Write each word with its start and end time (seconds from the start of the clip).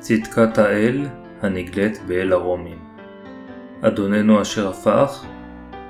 צדקת 0.00 0.58
האל 0.58 1.06
הנגלית 1.42 2.02
באל 2.06 2.32
הרומים. 2.32 2.78
אדוננו 3.82 4.42
אשר 4.42 4.68
הפך 4.68 5.24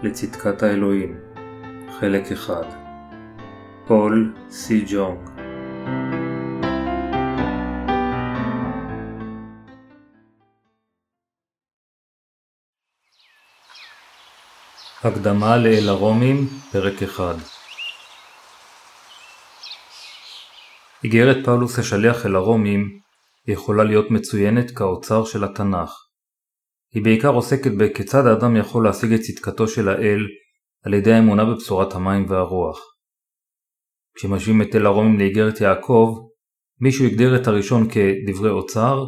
לצדקת 0.03 0.63
האלוהים. 0.63 1.19
חלק 2.01 2.33
אחד 2.33 2.65
פול 3.87 4.35
סי 4.51 4.85
ג'ונג 4.89 5.19
הקדמה 15.05 15.57
לאל 15.57 15.89
הרומים, 15.89 16.47
פרק 16.73 17.03
1 17.03 17.25
איגרת 21.05 21.45
פאולוס 21.45 21.79
השליח 21.79 22.27
אל 22.27 22.37
הרומים 22.37 23.01
יכולה 23.47 23.85
להיות 23.85 24.11
מצוינת 24.11 24.71
כאוצר 24.71 25.25
של 25.25 25.45
התנ"ך. 25.45 25.91
היא 26.95 27.05
בעיקר 27.05 27.29
עוסקת 27.29 27.71
בכיצד 27.79 28.27
האדם 28.27 28.57
יכול 28.57 28.85
להשיג 28.85 29.13
את 29.13 29.21
צדקתו 29.21 29.69
של 29.69 29.89
האל 29.89 30.21
על 30.85 30.95
ידי 30.95 31.13
האמונה 31.13 31.45
בבשורת 31.45 31.95
המים 31.95 32.27
והרוח. 32.29 32.79
כשמשווים 34.15 34.63
את 34.63 34.75
אל 34.75 34.87
הרומים 34.87 35.19
לאיגרת 35.19 35.61
יעקב, 35.61 36.19
מישהו 36.81 37.07
הגדיר 37.07 37.37
את 37.37 37.47
הראשון 37.47 37.89
כדברי 37.91 38.51
אוצר 38.51 39.05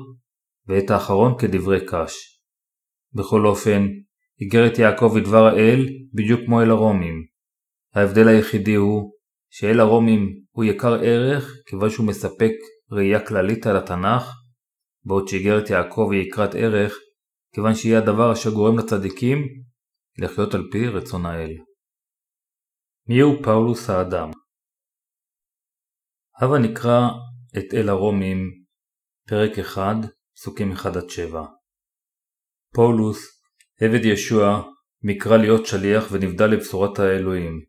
ואת 0.66 0.90
האחרון 0.90 1.38
כדברי 1.38 1.86
קש. 1.86 2.42
בכל 3.14 3.46
אופן, 3.46 3.86
איגרת 4.40 4.78
יעקב 4.78 5.12
ודבר 5.14 5.46
האל 5.46 5.86
בדיוק 6.14 6.40
כמו 6.46 6.62
אל 6.62 6.70
הרומים. 6.70 7.14
ההבדל 7.94 8.28
היחידי 8.28 8.74
הוא 8.74 9.12
שאל 9.50 9.80
הרומים 9.80 10.42
הוא 10.50 10.64
יקר 10.64 10.94
ערך 10.94 11.54
כיוון 11.66 11.90
שהוא 11.90 12.06
מספק 12.06 12.52
ראייה 12.92 13.26
כללית 13.26 13.66
על 13.66 13.76
התנ"ך, 13.76 14.22
בעוד 15.04 15.28
שאיגרת 15.28 15.70
יעקב 15.70 16.08
היא 16.12 16.20
יקרת 16.20 16.54
ערך, 16.54 16.94
כיוון 17.54 17.74
שהיא 17.74 17.96
הדבר 17.96 18.32
אשר 18.32 18.50
גורם 18.50 18.78
לצדיקים 18.78 19.38
לחיות 20.18 20.54
על 20.54 20.68
פי 20.72 20.88
רצון 20.88 21.26
האל. 21.26 21.52
מיהו 23.08 23.42
פאולוס 23.42 23.90
האדם? 23.90 24.30
הבה 26.40 26.58
נקרא 26.58 27.08
את 27.58 27.74
אל 27.74 27.88
הרומים, 27.88 28.38
פרק 29.28 29.58
1, 29.58 29.96
פסוקים 30.36 30.72
1-7. 30.72 30.86
פאולוס, 32.74 33.42
עבד 33.80 34.04
ישוע, 34.04 34.62
מקרא 35.02 35.36
להיות 35.36 35.66
שליח 35.66 36.04
ונבדל 36.12 36.46
לבשורת 36.46 36.98
האלוהים, 36.98 37.64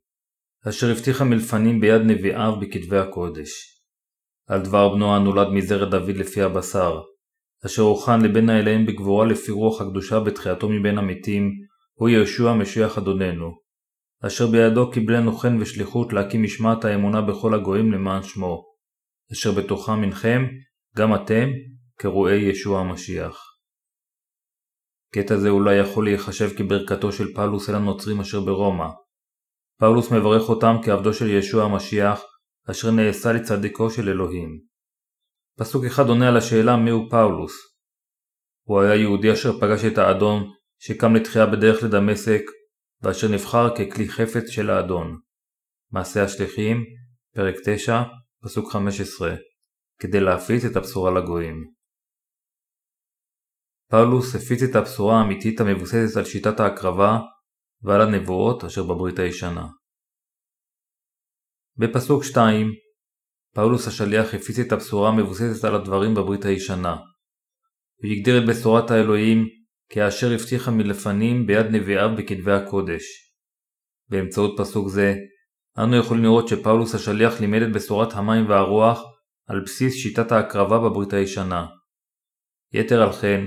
אשר 0.70 0.88
הבטיחה 0.92 1.24
מלפנים 1.24 1.80
ביד 1.80 2.02
נביאיו 2.02 2.52
בכתבי 2.62 2.98
הקודש. 2.98 3.73
על 4.48 4.62
דבר 4.62 4.90
בנו 4.90 5.16
הנולד 5.16 5.48
מזרע 5.48 5.86
דוד 5.86 6.18
לפי 6.18 6.42
הבשר, 6.42 7.02
אשר 7.66 7.82
הוכן 7.82 8.22
לבין 8.22 8.50
האליהם 8.50 8.86
בגבורה 8.86 9.26
לפי 9.26 9.52
רוח 9.52 9.82
הקדושה 9.82 10.20
בתחייתו 10.20 10.70
מבין 10.70 10.98
המתים, 10.98 11.52
הוא 11.94 12.10
יהושע 12.10 12.54
משיח 12.54 12.98
אדוננו, 12.98 13.52
אשר 14.26 14.48
בידו 14.48 14.92
קיבלנו 14.92 15.38
חן 15.38 15.62
ושליחות 15.62 16.14
להקים 16.14 16.44
משמעת 16.44 16.86
האמונה 16.86 17.22
בכל 17.22 17.54
הגויים 17.54 17.92
למען 17.92 18.24
שמו, 18.24 18.64
אשר 19.32 19.52
בתוכם 19.52 20.02
מנכם, 20.02 20.46
גם 20.98 21.16
אתם, 21.16 21.50
קרואי 22.00 22.36
ישוע 22.36 22.80
המשיח. 22.80 23.40
קטע 25.14 25.38
זה 25.38 25.50
אולי 25.50 25.76
יכול 25.76 26.06
להיחשב 26.06 26.50
כברכתו 26.58 27.12
של 27.12 27.34
פאולוס 27.34 27.70
אל 27.70 27.76
הנוצרים 27.76 28.20
אשר 28.20 28.40
ברומא. 28.40 28.88
פאולוס 29.80 30.12
מברך 30.12 30.50
אותם 30.50 30.76
כעבדו 30.84 31.14
של 31.14 31.30
ישוע 31.30 31.64
המשיח, 31.64 32.22
אשר 32.72 32.92
נעשה 32.92 33.34
לצדיקו 33.34 33.90
של 33.90 34.10
אלוהים. 34.10 34.60
פסוק 35.60 35.86
אחד 35.86 36.04
עונה 36.10 36.28
על 36.28 36.38
השאלה 36.38 36.76
מיהו 36.76 37.10
פאולוס. 37.10 37.54
הוא 38.68 38.82
היה 38.82 38.96
יהודי 38.96 39.34
אשר 39.34 39.60
פגש 39.60 39.86
את 39.86 39.98
האדון 39.98 40.44
שקם 40.80 41.16
לתחייה 41.16 41.46
בדרך 41.46 41.84
לדמשק 41.84 42.42
ואשר 43.02 43.28
נבחר 43.28 43.70
ככלי 43.76 44.10
חפץ 44.10 44.50
של 44.50 44.70
האדון. 44.70 45.20
מעשה 45.92 46.24
השליחים, 46.24 46.78
פרק 47.36 47.56
9, 47.66 48.02
פסוק 48.44 48.72
15, 48.72 49.36
כדי 50.00 50.20
להפיץ 50.20 50.66
את 50.66 50.76
הבשורה 50.76 51.12
לגויים. 51.12 51.56
פאולוס 53.90 54.36
הפיץ 54.36 54.64
את 54.64 54.76
הבשורה 54.76 55.20
האמיתית 55.20 55.60
המבוססת 55.60 56.18
על 56.18 56.26
שיטת 56.26 56.60
ההקרבה 56.60 57.20
ועל 57.82 58.02
הנבואות 58.02 58.64
אשר 58.64 58.84
בברית 58.84 59.20
הישנה. 59.20 59.68
בפסוק 61.78 62.24
2 62.24 62.68
פאולוס 63.56 63.88
השליח 63.88 64.34
הפיץ 64.34 64.60
את 64.60 64.72
הבשורה 64.72 65.10
המבוססת 65.10 65.66
על 65.66 65.76
הדברים 65.76 66.14
בברית 66.14 66.46
הישנה. 66.46 66.96
הוא 67.96 68.12
הגדיר 68.12 68.38
את 68.38 68.50
בשורת 68.50 68.92
האלוהים 68.92 69.48
כאשר 69.90 70.32
הבטיחה 70.32 70.72
מלפנים 70.72 71.48
ביד 71.48 71.66
נביאיו 71.66 72.10
בכתבי 72.18 72.52
הקודש. 72.52 73.04
באמצעות 74.10 74.56
פסוק 74.60 74.90
זה, 74.90 75.16
אנו 75.78 75.96
יכולים 75.96 76.24
לראות 76.24 76.48
שפאולוס 76.48 76.96
השליח 76.96 77.40
לימד 77.42 77.62
את 77.62 77.74
בשורת 77.74 78.14
המים 78.14 78.50
והרוח 78.50 79.00
על 79.48 79.62
בסיס 79.66 79.94
שיטת 79.94 80.32
ההקרבה 80.32 80.80
בברית 80.80 81.14
הישנה. 81.14 81.66
יתר 82.74 83.02
על 83.02 83.12
כן, 83.12 83.42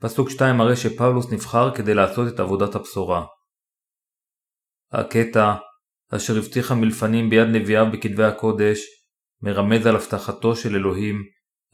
פסוק 0.00 0.30
2 0.30 0.56
מראה 0.56 0.76
שפאולוס 0.76 1.32
נבחר 1.32 1.74
כדי 1.74 1.94
לעשות 1.94 2.34
את 2.34 2.40
עבודת 2.40 2.74
הבשורה. 2.74 3.26
הקטע 4.92 5.54
אשר 6.16 6.38
הבטיחה 6.38 6.74
מלפנים 6.74 7.30
ביד 7.30 7.48
נביאיו 7.48 7.86
בכתבי 7.92 8.24
הקודש, 8.24 8.78
מרמז 9.42 9.86
על 9.86 9.96
הבטחתו 9.96 10.56
של 10.56 10.74
אלוהים, 10.76 11.22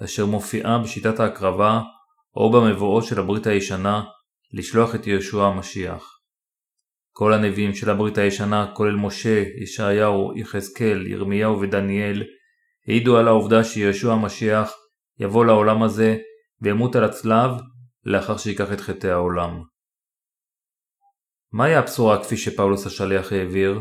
אשר 0.05 0.27
מופיעה 0.27 0.79
בשיטת 0.79 1.21
ההקרבה 1.21 1.81
או 2.37 2.53
במבואות 2.53 3.05
של 3.05 3.21
הברית 3.21 3.47
הישנה, 3.47 4.05
לשלוח 4.53 4.95
את 4.95 5.07
יהושע 5.07 5.43
המשיח. 5.43 6.21
כל 7.13 7.33
הנביאים 7.33 7.75
של 7.75 7.91
הברית 7.91 8.19
הישנה, 8.19 8.73
כולל 8.75 8.97
משה, 8.97 9.45
ישעיהו, 9.63 10.33
יחזקאל, 10.37 11.07
ירמיהו 11.07 11.61
ודניאל, 11.61 12.23
העידו 12.89 13.17
על 13.17 13.29
העובדה 13.29 13.65
שיהושע 13.65 14.13
המשיח 14.13 14.73
יבוא 15.19 15.45
לעולם 15.45 15.83
הזה 15.83 16.17
וימות 16.61 16.97
על 16.97 17.05
הצלב 17.05 17.51
לאחר 18.05 18.37
שיקח 18.37 18.73
את 18.73 18.81
חטאי 18.81 19.11
העולם. 19.11 19.63
מהי 21.53 21.75
הבשורה 21.75 22.25
כפי 22.25 22.37
שפאולוס 22.37 22.87
השליח 22.87 23.33
העביר? 23.33 23.81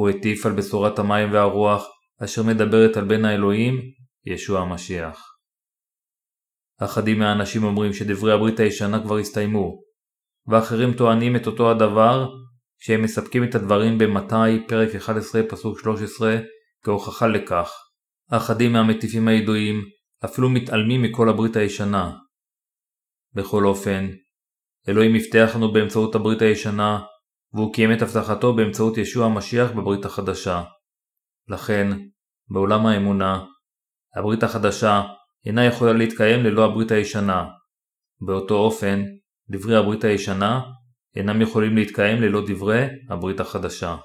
הוא 0.00 0.08
הטיף 0.10 0.46
על 0.46 0.52
בשורת 0.52 0.98
המים 0.98 1.32
והרוח 1.32 1.86
אשר 2.24 2.42
מדברת 2.42 2.96
על 2.96 3.04
בן 3.04 3.24
האלוהים, 3.24 3.80
ישוע 4.26 4.60
המשיח. 4.60 5.22
אחדים 6.80 7.18
מהאנשים 7.18 7.64
אומרים 7.64 7.92
שדברי 7.92 8.32
הברית 8.32 8.60
הישנה 8.60 9.02
כבר 9.02 9.18
הסתיימו, 9.18 9.80
ואחרים 10.46 10.92
טוענים 10.92 11.36
את 11.36 11.46
אותו 11.46 11.70
הדבר 11.70 12.28
כשהם 12.78 13.02
מספקים 13.02 13.44
את 13.44 13.54
הדברים 13.54 13.98
במתי 13.98 14.66
פרק 14.68 14.94
11 14.94 15.42
פסוק 15.48 15.80
13 15.80 16.38
כהוכחה 16.84 17.26
לכך. 17.26 17.70
אחדים 18.30 18.72
מהמטיפים 18.72 19.28
הידועים 19.28 19.84
אפילו 20.24 20.50
מתעלמים 20.50 21.02
מכל 21.02 21.28
הברית 21.28 21.56
הישנה. 21.56 22.12
בכל 23.34 23.66
אופן, 23.66 24.10
אלוהים 24.88 25.14
הבטיח 25.14 25.56
לנו 25.56 25.72
באמצעות 25.72 26.14
הברית 26.14 26.42
הישנה 26.42 27.00
והוא 27.52 27.74
קיים 27.74 27.92
את 27.92 28.02
הבטחתו 28.02 28.56
באמצעות 28.56 28.98
ישוע 28.98 29.26
המשיח 29.26 29.70
בברית 29.70 30.04
החדשה. 30.04 30.62
לכן, 31.48 31.86
בעולם 32.48 32.86
האמונה, 32.86 33.44
הברית 34.16 34.42
החדשה 34.42 35.02
אינה 35.46 35.64
יכולה 35.64 35.92
להתקיים 35.92 36.44
ללא 36.44 36.64
הברית 36.64 36.90
הישנה. 36.90 37.44
באותו 38.20 38.54
אופן, 38.54 39.04
דברי 39.50 39.76
הברית 39.76 40.04
הישנה 40.04 40.60
אינם 41.16 41.42
יכולים 41.42 41.76
להתקיים 41.76 42.22
ללא 42.22 42.40
דברי 42.46 42.86
הברית 43.10 43.40
החדשה. 43.40 43.96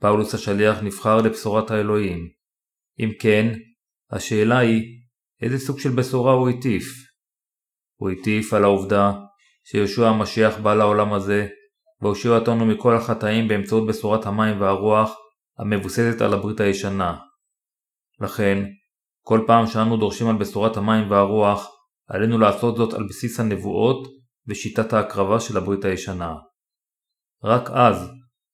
פאולוס 0.00 0.34
השליח 0.34 0.78
נבחר 0.82 1.16
לבשורת 1.16 1.70
האלוהים. 1.70 2.28
אם 3.00 3.10
כן, 3.20 3.52
השאלה 4.10 4.58
היא, 4.58 4.82
איזה 5.42 5.58
סוג 5.58 5.78
של 5.78 5.90
בשורה 5.90 6.32
הוא 6.32 6.48
הטיף? 6.48 6.84
הוא 7.96 8.10
הטיף 8.10 8.52
על 8.52 8.64
העובדה 8.64 9.12
שיהושע 9.64 10.08
המשיח 10.08 10.58
בא 10.58 10.74
לעולם 10.74 11.12
הזה 11.12 11.48
והושיע 12.02 12.30
אותנו 12.30 12.66
מכל 12.66 12.96
החטאים 12.96 13.48
באמצעות 13.48 13.86
בשורת 13.86 14.26
המים 14.26 14.60
והרוח 14.60 15.10
המבוססת 15.58 16.20
על 16.20 16.34
הברית 16.34 16.60
הישנה. 16.60 17.16
לכן, 18.20 18.64
כל 19.24 19.44
פעם 19.46 19.66
שאנו 19.66 19.96
דורשים 19.96 20.28
על 20.28 20.36
בשורת 20.36 20.76
המים 20.76 21.10
והרוח, 21.10 21.68
עלינו 22.08 22.38
לעשות 22.38 22.76
זאת 22.76 22.94
על 22.94 23.06
בסיס 23.08 23.40
הנבואות 23.40 24.08
ושיטת 24.48 24.92
ההקרבה 24.92 25.40
של 25.40 25.56
הברית 25.56 25.84
הישנה. 25.84 26.34
רק 27.44 27.70
אז 27.70 28.10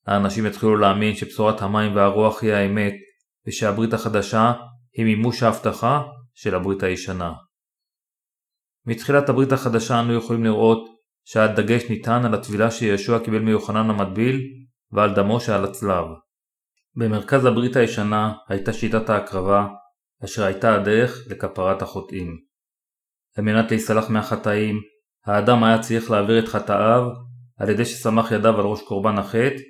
האנשים 0.06 0.46
יתחילו 0.46 0.76
להאמין 0.76 1.14
שבשורת 1.14 1.62
המים 1.62 1.96
והרוח 1.96 2.42
היא 2.42 2.52
האמת, 2.52 2.92
ושהברית 3.46 3.92
החדשה 3.92 4.52
היא 4.92 5.04
מימוש 5.04 5.42
ההבטחה 5.42 6.02
של 6.34 6.54
הברית 6.54 6.82
הישנה. 6.82 7.32
מתחילת 8.86 9.28
הברית 9.28 9.52
החדשה 9.52 10.00
אנו 10.00 10.14
יכולים 10.14 10.44
לראות 10.44 10.97
שהדגש 11.30 11.90
ניתן 11.90 12.25
על 12.25 12.34
הטבילה 12.34 12.70
שישוע 12.70 13.25
קיבל 13.25 13.38
מיוחנן 13.38 13.90
המטביל 13.90 14.40
ועל 14.92 15.14
דמו 15.14 15.40
שעל 15.40 15.64
הצלב. 15.64 16.04
במרכז 16.94 17.44
הברית 17.44 17.76
הישנה 17.76 18.32
הייתה 18.48 18.72
שיטת 18.72 19.10
ההקרבה 19.10 19.66
אשר 20.25 20.44
הייתה 20.44 20.75
הדרך 20.75 21.19
לכפרת 21.30 21.82
החוטאים. 21.82 22.38
על 23.36 23.44
מנת 23.44 23.70
להיסלח 23.70 24.10
מהחטאים, 24.10 24.80
האדם 25.26 25.64
היה 25.64 25.78
צריך 25.78 26.10
להעביר 26.10 26.38
את 26.38 26.48
חטאיו 26.48 27.02
על 27.58 27.69
ידי 27.69 27.84
שסמך 27.84 28.32
ידיו 28.32 28.60
על 28.60 28.66
ראש 28.66 28.82
קורבן 28.82 29.19
החטא 29.19 29.62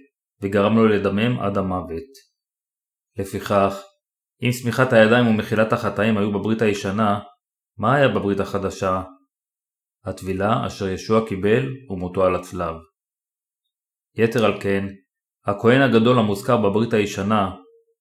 וגרם 0.42 0.76
לו 0.76 0.88
לדמם 0.88 1.40
עד 1.40 1.58
המוות. 1.58 2.08
לפיכך, 3.16 3.80
אם 4.42 4.52
סמיכת 4.52 4.92
הידיים 4.92 5.26
ומחילת 5.26 5.72
החטאים 5.72 6.18
היו 6.18 6.32
בברית 6.32 6.62
הישנה, 6.62 7.20
מה 7.78 7.94
היה 7.94 8.08
בברית 8.08 8.40
החדשה? 8.40 9.02
הטבילה 10.04 10.66
אשר 10.66 10.88
ישוע 10.88 11.28
קיבל 11.28 11.74
ומותו 11.90 12.24
על 12.24 12.34
הצלב. 12.34 12.74
יתר 14.14 14.44
על 14.44 14.60
כן, 14.60 14.86
הכהן 15.46 15.80
הגדול 15.80 16.18
המוזכר 16.18 16.56
בברית 16.56 16.92
הישנה, 16.92 17.50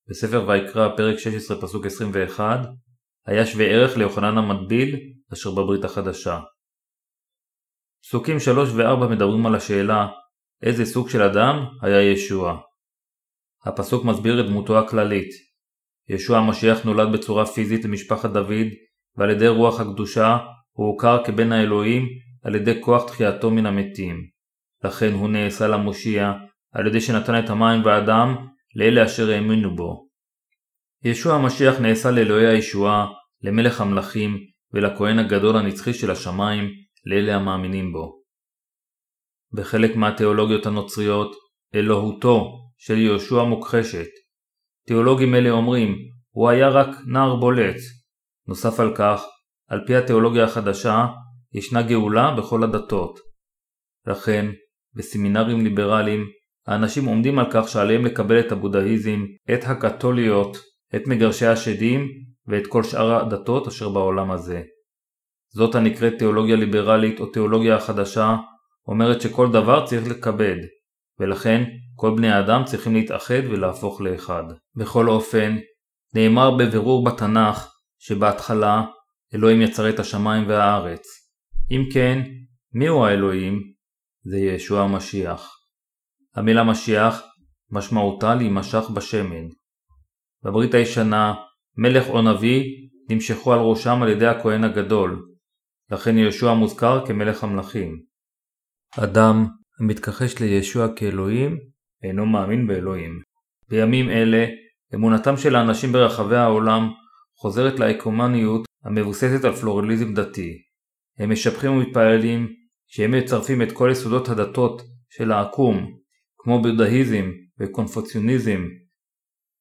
בספר 0.10 0.46
ויקרא 0.48 0.96
פרק 0.98 1.20
16 1.20 1.62
פסוק 1.62 1.86
21, 1.86 2.60
היה 3.26 3.46
שווה 3.46 3.66
ערך 3.66 3.98
ליוחנן 3.98 4.38
המטביל 4.38 4.96
אשר 5.34 5.52
בברית 5.52 5.84
החדשה. 5.84 6.40
פסוקים 8.04 8.40
3 8.40 8.70
ו-4 8.70 9.08
מדברים 9.08 9.46
על 9.46 9.56
השאלה 9.56 10.08
איזה 10.64 10.86
סוג 10.86 11.10
של 11.10 11.22
אדם 11.22 11.66
היה 11.82 12.12
ישוע. 12.12 12.60
הפסוק 13.66 14.06
מסביר 14.06 14.40
את 14.40 14.46
דמותו 14.46 14.80
הכללית. 14.80 15.30
ישוע 16.10 16.38
המשיח 16.38 16.86
נולד 16.86 17.14
בצורה 17.14 17.46
פיזית 17.46 17.86
למשפחת 17.86 18.30
דוד 18.30 18.68
ועל 19.16 19.30
ידי 19.30 19.48
רוח 19.48 19.80
הקדושה 19.80 20.38
הוא 20.78 20.88
הוכר 20.88 21.24
כבן 21.26 21.52
האלוהים 21.52 22.08
על 22.44 22.56
ידי 22.56 22.82
כוח 22.82 23.08
תחייתו 23.08 23.52
מן 23.52 23.66
המתים. 23.66 24.28
לכן 24.84 25.14
הוא 25.14 25.30
נעשה 25.30 25.68
למושיע 25.68 26.34
על 26.74 26.88
ידי 26.88 27.02
שנתן 27.02 27.40
את 27.40 27.50
המים 27.50 27.86
והדם 27.86 28.36
לאלה 28.76 29.06
אשר 29.06 29.30
האמינו 29.30 29.76
בו. 29.76 30.08
ישוע 31.04 31.36
המשיח 31.36 31.80
נעשה 31.80 32.12
לאלוהי 32.12 32.48
הישועה, 32.48 33.08
למלך 33.42 33.82
המלכים 33.82 34.38
ולכהן 34.74 35.20
הגדול 35.20 35.58
הנצחי 35.58 35.94
של 35.94 36.12
השמיים, 36.12 36.70
לאלה 37.06 37.36
המאמינים 37.36 37.94
בו. 37.94 38.22
בחלק 39.54 39.96
מהתיאולוגיות 39.96 40.66
הנוצריות, 40.66 41.36
אלוהותו 41.76 42.58
של 42.78 42.98
יהושע 42.98 43.44
מוכחשת. 43.44 44.10
תיאולוגים 44.88 45.36
אלה 45.36 45.50
אומרים, 45.50 45.96
הוא 46.30 46.50
היה 46.50 46.70
רק 46.70 46.88
נער 47.08 47.36
בולט. 47.36 47.78
נוסף 48.48 48.80
על 48.80 48.96
כך, 48.96 49.24
על 49.68 49.84
פי 49.88 49.96
התיאולוגיה 49.96 50.44
החדשה, 50.44 51.06
ישנה 51.54 51.82
גאולה 51.82 52.36
בכל 52.38 52.64
הדתות. 52.64 53.20
לכן, 54.08 54.46
בסמינרים 54.94 55.64
ליברליים, 55.64 56.26
האנשים 56.68 57.06
עומדים 57.06 57.40
על 57.40 57.46
כך 57.52 57.68
שעליהם 57.68 58.06
לקבל 58.06 58.40
את 58.40 58.52
הבודהיזם, 58.52 59.26
את 59.54 59.60
הקתוליות, 59.64 60.58
את 60.96 61.02
מגרשי 61.08 61.46
השדים 61.46 62.08
ואת 62.48 62.68
כל 62.68 62.84
שאר 62.84 63.26
הדתות 63.26 63.68
אשר 63.68 63.90
בעולם 63.90 64.32
הזה. 64.32 64.62
זאת 65.54 65.76
הנקראת 65.76 66.14
תיאולוגיה 66.18 66.56
ליברלית 66.56 67.20
או 67.20 67.26
תיאולוגיה 67.26 67.76
החדשה, 67.76 68.36
אומרת 68.88 69.22
שכל 69.22 69.52
דבר 69.52 69.86
צריך 69.86 70.08
לכבד, 70.08 70.58
ולכן 71.20 71.64
כל 71.96 72.16
בני 72.18 72.32
האדם 72.32 72.64
צריכים 72.66 72.94
להתאחד 72.94 73.42
ולהפוך 73.50 74.02
לאחד. 74.02 74.44
בכל 74.76 75.10
אופן, 75.10 75.58
נאמר 76.14 76.58
בבירור 76.58 77.04
בתנ"ך 77.04 77.72
שבהתחלה 78.00 78.84
אלוהים 79.34 79.62
יצר 79.62 79.90
את 79.90 80.00
השמיים 80.00 80.48
והארץ. 80.48 81.06
אם 81.72 81.82
כן, 81.94 82.22
מיהו 82.74 83.06
האלוהים? 83.06 83.62
זה 84.24 84.38
ישוע 84.38 84.82
המשיח. 84.82 85.58
המילה 86.36 86.64
משיח 86.64 87.22
משמעותה 87.72 88.36
להימשך 88.36 88.84
בשמן. 88.94 89.48
בברית 90.44 90.74
הישנה, 90.74 91.34
מלך 91.78 92.10
או 92.10 92.22
נביא 92.22 92.64
נמשכו 93.10 93.54
על 93.54 93.60
ראשם 93.60 94.02
על 94.02 94.10
ידי 94.10 94.28
הכהן 94.28 94.64
הגדול, 94.64 95.26
לכן 95.92 96.18
יהושע 96.18 96.54
מוזכר 96.54 97.06
כמלך 97.06 97.44
המלכים. 97.44 98.02
אדם 99.00 99.46
המתכחש 99.80 100.40
לישוע 100.40 100.88
כאלוהים 100.96 101.58
אינו 102.04 102.26
מאמין 102.26 102.68
באלוהים. 102.68 103.22
בימים 103.70 104.10
אלה, 104.10 104.46
אמונתם 104.96 105.38
של 105.38 105.56
האנשים 105.56 105.92
ברחבי 105.92 106.36
העולם 106.36 106.90
חוזרת 107.40 107.80
לאקומניות 107.80 108.66
המבוססת 108.84 109.46
על 109.46 109.54
פלורליזם 109.54 110.14
דתי. 110.14 110.58
הם 111.18 111.32
משבחים 111.32 111.72
ומתפללים 111.72 112.48
שהם 112.88 113.12
מצרפים 113.12 113.62
את 113.62 113.72
כל 113.72 113.90
יסודות 113.92 114.30
הדתות 114.30 114.82
של 115.10 115.32
העקום, 115.32 115.98
כמו 116.38 116.62
בודהיזם 116.62 117.32
וקונפוציוניזם. 117.60 118.62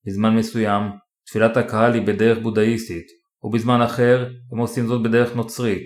בזמן 0.07 0.37
מסוים, 0.37 0.83
תפילת 1.27 1.57
הקהל 1.57 1.95
היא 1.95 2.07
בדרך 2.07 2.39
בודהיסטית, 2.43 3.07
ובזמן 3.43 3.81
אחר 3.83 4.29
הם 4.53 4.59
עושים 4.59 4.87
זאת 4.87 5.03
בדרך 5.03 5.37
נוצרית. 5.37 5.85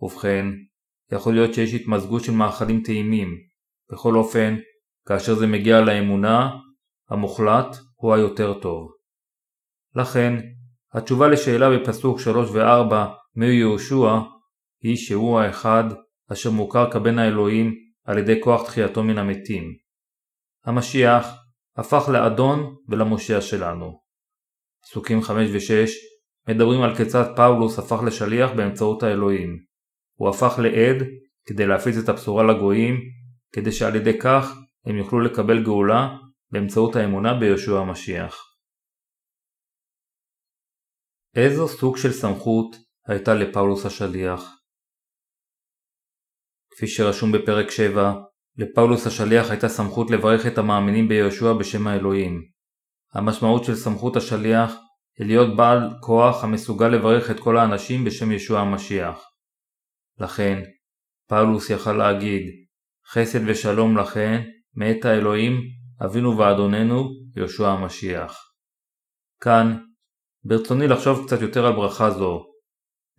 ובכן, 0.00 0.46
יכול 1.12 1.34
להיות 1.34 1.54
שיש 1.54 1.74
התמזגות 1.74 2.24
של 2.24 2.32
מאכלים 2.32 2.82
טעימים. 2.82 3.28
בכל 3.92 4.16
אופן, 4.16 4.56
כאשר 5.08 5.34
זה 5.34 5.46
מגיע 5.46 5.80
לאמונה, 5.80 6.50
המוחלט 7.10 7.76
הוא 7.94 8.14
היותר 8.14 8.60
טוב. 8.60 8.90
לכן, 9.94 10.34
התשובה 10.96 11.28
לשאלה 11.28 11.70
בפסוק 11.70 12.20
3 12.20 12.50
ו-4 12.50 12.94
מיהו 13.36 13.52
יהושע 13.52 14.18
היא 14.82 14.96
שהוא 14.96 15.40
האחד 15.40 15.84
אשר 16.32 16.50
מוכר 16.50 16.90
כבן 16.90 17.18
האלוהים 17.18 17.74
על 18.04 18.18
ידי 18.18 18.40
כוח 18.40 18.62
תחייתו 18.62 19.04
מן 19.04 19.18
המתים. 19.18 19.64
המשיח 20.64 21.26
הפך 21.76 22.08
לאדון 22.12 22.74
ולמושיע 22.88 23.40
שלנו. 23.40 24.00
פסוקים 24.82 25.22
5 25.22 25.48
ו-6 25.52 25.90
מדברים 26.48 26.82
על 26.82 26.96
כיצד 26.96 27.36
פאולוס 27.36 27.78
הפך 27.78 28.02
לשליח 28.06 28.50
באמצעות 28.56 29.02
האלוהים. 29.02 29.56
הוא 30.18 30.28
הפך 30.28 30.58
לעד 30.58 30.96
כדי 31.46 31.66
להפיץ 31.66 31.96
את 31.96 32.08
הבשורה 32.08 32.44
לגויים, 32.44 33.00
כדי 33.52 33.72
שעל 33.72 33.96
ידי 33.96 34.18
כך 34.18 34.58
הם 34.86 34.96
יוכלו 34.96 35.20
לקבל 35.20 35.62
גאולה 35.64 36.16
באמצעות 36.50 36.96
האמונה 36.96 37.34
ביהושע 37.34 37.78
המשיח. 37.78 38.45
איזו 41.36 41.68
סוג 41.68 41.96
של 41.96 42.12
סמכות 42.12 42.76
הייתה 43.06 43.34
לפאולוס 43.34 43.86
השליח? 43.86 44.42
כפי 46.70 46.86
שרשום 46.86 47.32
בפרק 47.32 47.70
7, 47.70 48.12
לפאולוס 48.56 49.06
השליח 49.06 49.50
הייתה 49.50 49.68
סמכות 49.68 50.10
לברך 50.10 50.46
את 50.46 50.58
המאמינים 50.58 51.08
ביהושע 51.08 51.52
בשם 51.52 51.86
האלוהים. 51.86 52.42
המשמעות 53.12 53.64
של 53.64 53.74
סמכות 53.74 54.16
השליח 54.16 54.74
היא 55.18 55.26
להיות 55.26 55.56
בעל 55.56 55.80
כוח 56.00 56.44
המסוגל 56.44 56.88
לברך 56.88 57.30
את 57.30 57.40
כל 57.40 57.56
האנשים 57.56 58.04
בשם 58.04 58.32
ישוע 58.32 58.60
המשיח. 58.60 59.24
לכן, 60.18 60.62
פאולוס 61.28 61.70
יכל 61.70 61.92
להגיד, 61.92 62.42
חסד 63.12 63.40
ושלום 63.46 63.98
לכן, 63.98 64.42
מאת 64.74 65.04
האלוהים, 65.04 65.52
אבינו 66.04 66.38
ואדוננו, 66.38 67.08
יהושע 67.36 67.68
המשיח. 67.68 68.38
כאן, 69.40 69.85
ברצוני 70.48 70.88
לחשוב 70.88 71.26
קצת 71.26 71.40
יותר 71.42 71.66
על 71.66 71.72
ברכה 71.72 72.10
זו. 72.10 72.44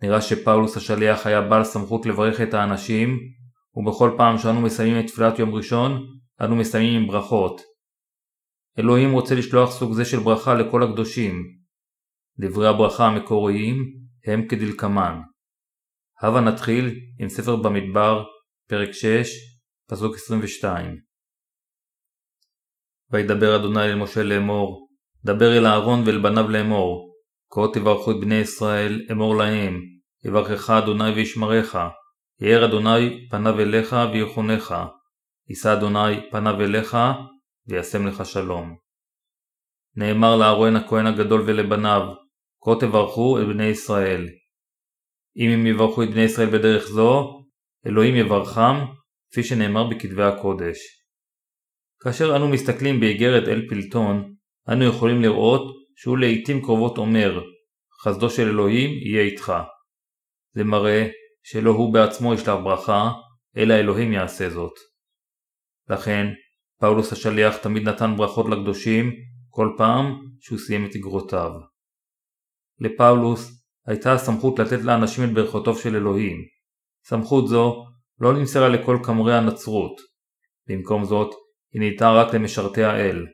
נראה 0.02 0.22
שפאולוס 0.22 0.76
השליח 0.76 1.26
היה 1.26 1.40
בעל 1.40 1.64
סמכות 1.64 2.06
לברך 2.06 2.40
את 2.40 2.54
האנשים, 2.54 3.18
ובכל 3.74 4.10
פעם 4.16 4.38
שאנו 4.38 4.60
מסיימים 4.60 5.04
את 5.04 5.10
תפילת 5.10 5.38
יום 5.38 5.54
ראשון, 5.54 5.92
אנו 6.40 6.56
מסיימים 6.56 7.02
עם 7.02 7.08
ברכות. 7.08 7.60
אלוהים 8.78 9.12
רוצה 9.12 9.34
לשלוח 9.34 9.70
סוג 9.70 9.92
זה 9.92 10.04
של 10.04 10.18
ברכה 10.18 10.54
לכל 10.54 10.82
הקדושים. 10.82 11.42
דברי 12.40 12.68
הברכה 12.68 13.06
המקוריים 13.06 13.76
הם 14.26 14.48
כדלקמן. 14.48 15.20
הבה 16.22 16.40
נתחיל 16.40 17.00
עם 17.20 17.28
ספר 17.28 17.56
במדבר, 17.56 18.24
פרק 18.68 18.92
6, 18.92 19.28
פסוק 19.90 20.14
22. 20.14 20.96
וידבר 23.10 23.56
אדוני 23.56 23.84
אל 23.84 23.94
משה 23.94 24.22
לאמור, 24.22 24.88
דבר 25.24 25.58
אל 25.58 25.66
אהרון 25.66 26.02
ואל 26.06 26.22
בניו 26.22 26.48
לאמור, 26.48 27.07
כה 27.50 27.60
תברכו 27.74 28.10
את 28.10 28.16
בני 28.20 28.34
ישראל, 28.34 29.06
אמור 29.12 29.36
להם, 29.36 29.80
יברכך 30.24 30.70
אדוני 30.70 31.10
וישמרך, 31.10 31.76
יאר 32.40 32.64
אדוני 32.64 33.28
פניו 33.30 33.60
אליך 33.60 33.96
ויחונך, 34.12 34.74
יישא 35.48 35.72
אדוני 35.72 36.30
פניו 36.30 36.60
אליך 36.60 36.96
וישם 37.66 38.06
לך 38.06 38.26
שלום. 38.26 38.76
נאמר 39.96 40.36
לאהרון 40.36 40.76
הכהן 40.76 41.06
הגדול 41.06 41.40
ולבניו, 41.46 42.02
כה 42.64 42.70
תברכו 42.80 43.38
את 43.40 43.46
בני 43.46 43.64
ישראל, 43.64 44.28
אם 45.36 45.50
הם 45.50 45.66
יברכו 45.66 46.02
את 46.02 46.10
בני 46.10 46.22
ישראל 46.22 46.58
בדרך 46.58 46.86
זו, 46.86 47.44
אלוהים 47.86 48.16
יברכם, 48.16 48.84
כפי 49.30 49.42
שנאמר 49.42 49.88
בכתבי 49.88 50.22
הקודש. 50.22 50.78
כאשר 52.02 52.36
אנו 52.36 52.48
מסתכלים 52.48 53.00
באיגרת 53.00 53.48
אל 53.48 53.68
פילטון, 53.68 54.34
אנו 54.72 54.84
יכולים 54.84 55.22
לראות 55.22 55.77
שהוא 56.00 56.18
לעיתים 56.18 56.62
קרובות 56.62 56.98
אומר, 56.98 57.40
חסדו 58.02 58.30
של 58.30 58.48
אלוהים 58.48 58.90
יהיה 58.90 59.22
איתך. 59.22 59.52
זה 60.54 60.64
מראה 60.64 61.08
שלא 61.42 61.70
הוא 61.70 61.94
בעצמו 61.94 62.34
ישלח 62.34 62.54
ברכה, 62.64 63.10
אלא 63.56 63.74
אלוהים 63.74 64.12
יעשה 64.12 64.50
זאת. 64.50 64.72
לכן, 65.88 66.26
פאולוס 66.80 67.12
השליח 67.12 67.56
תמיד 67.56 67.82
נתן 67.82 68.14
ברכות 68.16 68.46
לקדושים 68.50 69.12
כל 69.50 69.74
פעם 69.76 70.04
שהוא 70.40 70.58
סיים 70.58 70.86
את 70.86 70.96
אגרותיו. 70.96 71.50
לפאולוס 72.80 73.64
הייתה 73.86 74.12
הסמכות 74.12 74.58
לתת 74.58 74.80
לאנשים 74.84 75.24
את 75.24 75.34
ברכותיו 75.34 75.74
של 75.74 75.96
אלוהים. 75.96 76.36
סמכות 77.04 77.48
זו 77.48 77.84
לא 78.20 78.32
נמסרה 78.32 78.68
לכל 78.68 78.98
כמרי 79.04 79.34
הנצרות. 79.34 80.00
במקום 80.68 81.04
זאת, 81.04 81.34
היא 81.72 81.80
ניתנה 81.80 82.12
רק 82.12 82.34
למשרתי 82.34 82.84
האל. 82.84 83.26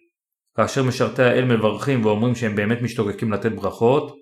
כאשר 0.56 0.82
משרתי 0.82 1.22
האל 1.22 1.44
מברכים 1.44 2.04
ואומרים 2.04 2.34
שהם 2.34 2.56
באמת 2.56 2.78
משתוקקים 2.82 3.32
לתת 3.32 3.52
ברכות, 3.52 4.16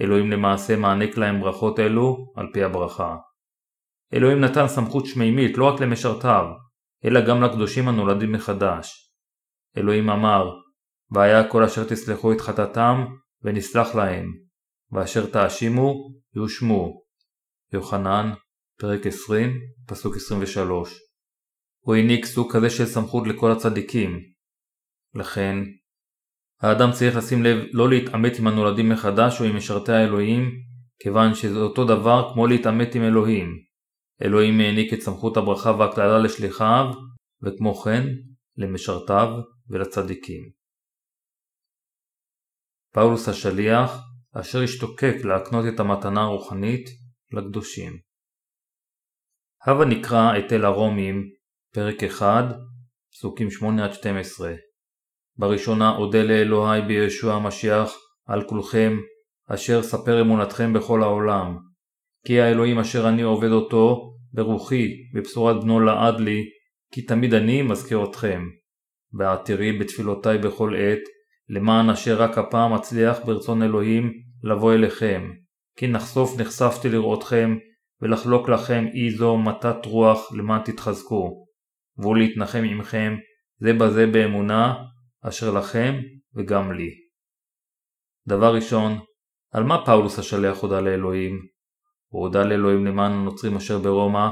אלוהים 0.00 0.30
למעשה 0.30 0.76
מעניק 0.76 1.16
להם 1.16 1.40
ברכות 1.40 1.80
אלו 1.80 2.32
על 2.36 2.46
פי 2.52 2.64
הברכה. 2.64 3.16
אלוהים 4.14 4.40
נתן 4.40 4.68
סמכות 4.68 5.06
שמימית 5.06 5.58
לא 5.58 5.64
רק 5.64 5.80
למשרתיו, 5.80 6.44
אלא 7.04 7.26
גם 7.26 7.42
לקדושים 7.42 7.88
הנולדים 7.88 8.32
מחדש. 8.32 9.12
אלוהים 9.76 10.10
אמר, 10.10 10.50
והיה 11.10 11.48
כל 11.48 11.64
אשר 11.64 11.84
תסלחו 11.84 12.32
את 12.32 12.40
חטאתם, 12.40 13.04
ונסלח 13.42 13.94
להם, 13.94 14.26
ואשר 14.92 15.26
תאשימו, 15.26 15.94
יושמו. 16.36 17.02
יוחנן, 17.72 18.32
פרק 18.80 19.06
20, 19.06 19.60
פסוק 19.88 20.16
23. 20.16 20.98
הוא 21.84 21.94
העניק 21.94 22.24
סוג 22.24 22.52
כזה 22.52 22.70
של 22.70 22.86
סמכות 22.86 23.26
לכל 23.26 23.52
הצדיקים. 23.52 24.31
לכן, 25.14 25.56
האדם 26.60 26.92
צריך 26.92 27.16
לשים 27.16 27.42
לב 27.42 27.56
לא 27.72 27.88
להתעמת 27.88 28.38
עם 28.38 28.46
הנולדים 28.46 28.88
מחדש 28.88 29.40
או 29.40 29.44
עם 29.44 29.56
משרתי 29.56 29.92
האלוהים, 29.92 30.50
כיוון 31.02 31.34
שזה 31.34 31.58
אותו 31.58 31.84
דבר 31.84 32.30
כמו 32.32 32.46
להתעמת 32.46 32.94
עם 32.94 33.02
אלוהים. 33.02 33.48
אלוהים 34.22 34.60
העניק 34.60 34.92
את 34.92 35.00
סמכות 35.00 35.36
הברכה 35.36 35.70
והקללה 35.70 36.18
לשליחיו, 36.18 36.84
וכמו 37.42 37.74
כן, 37.74 38.02
למשרתיו 38.56 39.28
ולצדיקים. 39.68 40.50
פאולוס 42.94 43.28
השליח, 43.28 43.90
אשר 44.40 44.62
השתוקק 44.62 45.14
להקנות 45.24 45.64
את 45.74 45.80
המתנה 45.80 46.22
הרוחנית 46.22 46.88
לקדושים. 47.32 47.92
הבה 49.66 49.84
נקרא 49.84 50.38
את 50.38 50.52
אל 50.52 50.64
הרומים, 50.64 51.22
פרק 51.74 52.02
1, 52.04 52.44
פסוקים 53.12 53.48
8-12. 53.48 53.62
בראשונה 55.42 55.96
אודה 55.96 56.22
לאלוהי 56.22 56.82
בישוע 56.82 57.34
המשיח 57.34 57.94
על 58.26 58.42
כולכם, 58.42 58.96
אשר 59.48 59.82
ספר 59.82 60.20
אמונתכם 60.20 60.72
בכל 60.72 61.02
העולם. 61.02 61.58
כי 62.26 62.40
האלוהים 62.40 62.78
אשר 62.78 63.08
אני 63.08 63.22
עובד 63.22 63.50
אותו, 63.50 64.14
ברוחי, 64.32 64.88
בבשורת 65.14 65.64
בנו 65.64 65.80
לעד 65.80 66.20
לי, 66.20 66.42
כי 66.92 67.02
תמיד 67.02 67.34
אני 67.34 67.62
מזכיר 67.62 68.04
אתכם. 68.04 68.42
בעתירי 69.12 69.78
בתפילותיי 69.78 70.38
בכל 70.38 70.74
עת, 70.76 71.00
למען 71.48 71.90
אשר 71.90 72.22
רק 72.22 72.38
הפעם 72.38 72.72
אצליח 72.72 73.18
ברצון 73.24 73.62
אלוהים 73.62 74.12
לבוא 74.44 74.74
אליכם. 74.74 75.30
כי 75.76 75.86
נחשוף 75.86 76.40
נחשפתי 76.40 76.88
לראותכם, 76.88 77.56
ולחלוק 78.02 78.48
לכם 78.48 78.84
אי 78.94 79.10
זו 79.10 79.36
מתת 79.36 79.86
רוח 79.86 80.32
למען 80.32 80.62
תתחזקו. 80.64 81.44
והוא 81.98 82.16
להתנחם 82.16 82.62
עמכם, 82.70 83.16
זה 83.58 83.72
בזה 83.72 84.06
באמונה, 84.06 84.74
אשר 85.28 85.50
לכם 85.50 85.94
וגם 86.34 86.72
לי. 86.72 86.90
דבר 88.28 88.54
ראשון, 88.54 88.98
על 89.52 89.64
מה 89.64 89.86
פאולוס 89.86 90.18
השליח 90.18 90.58
הודה 90.58 90.80
לאלוהים? 90.80 91.40
הוא 92.08 92.22
הודה 92.22 92.44
לאלוהים 92.44 92.86
למען 92.86 93.12
הנוצרים 93.12 93.56
אשר 93.56 93.78
ברומא, 93.78 94.28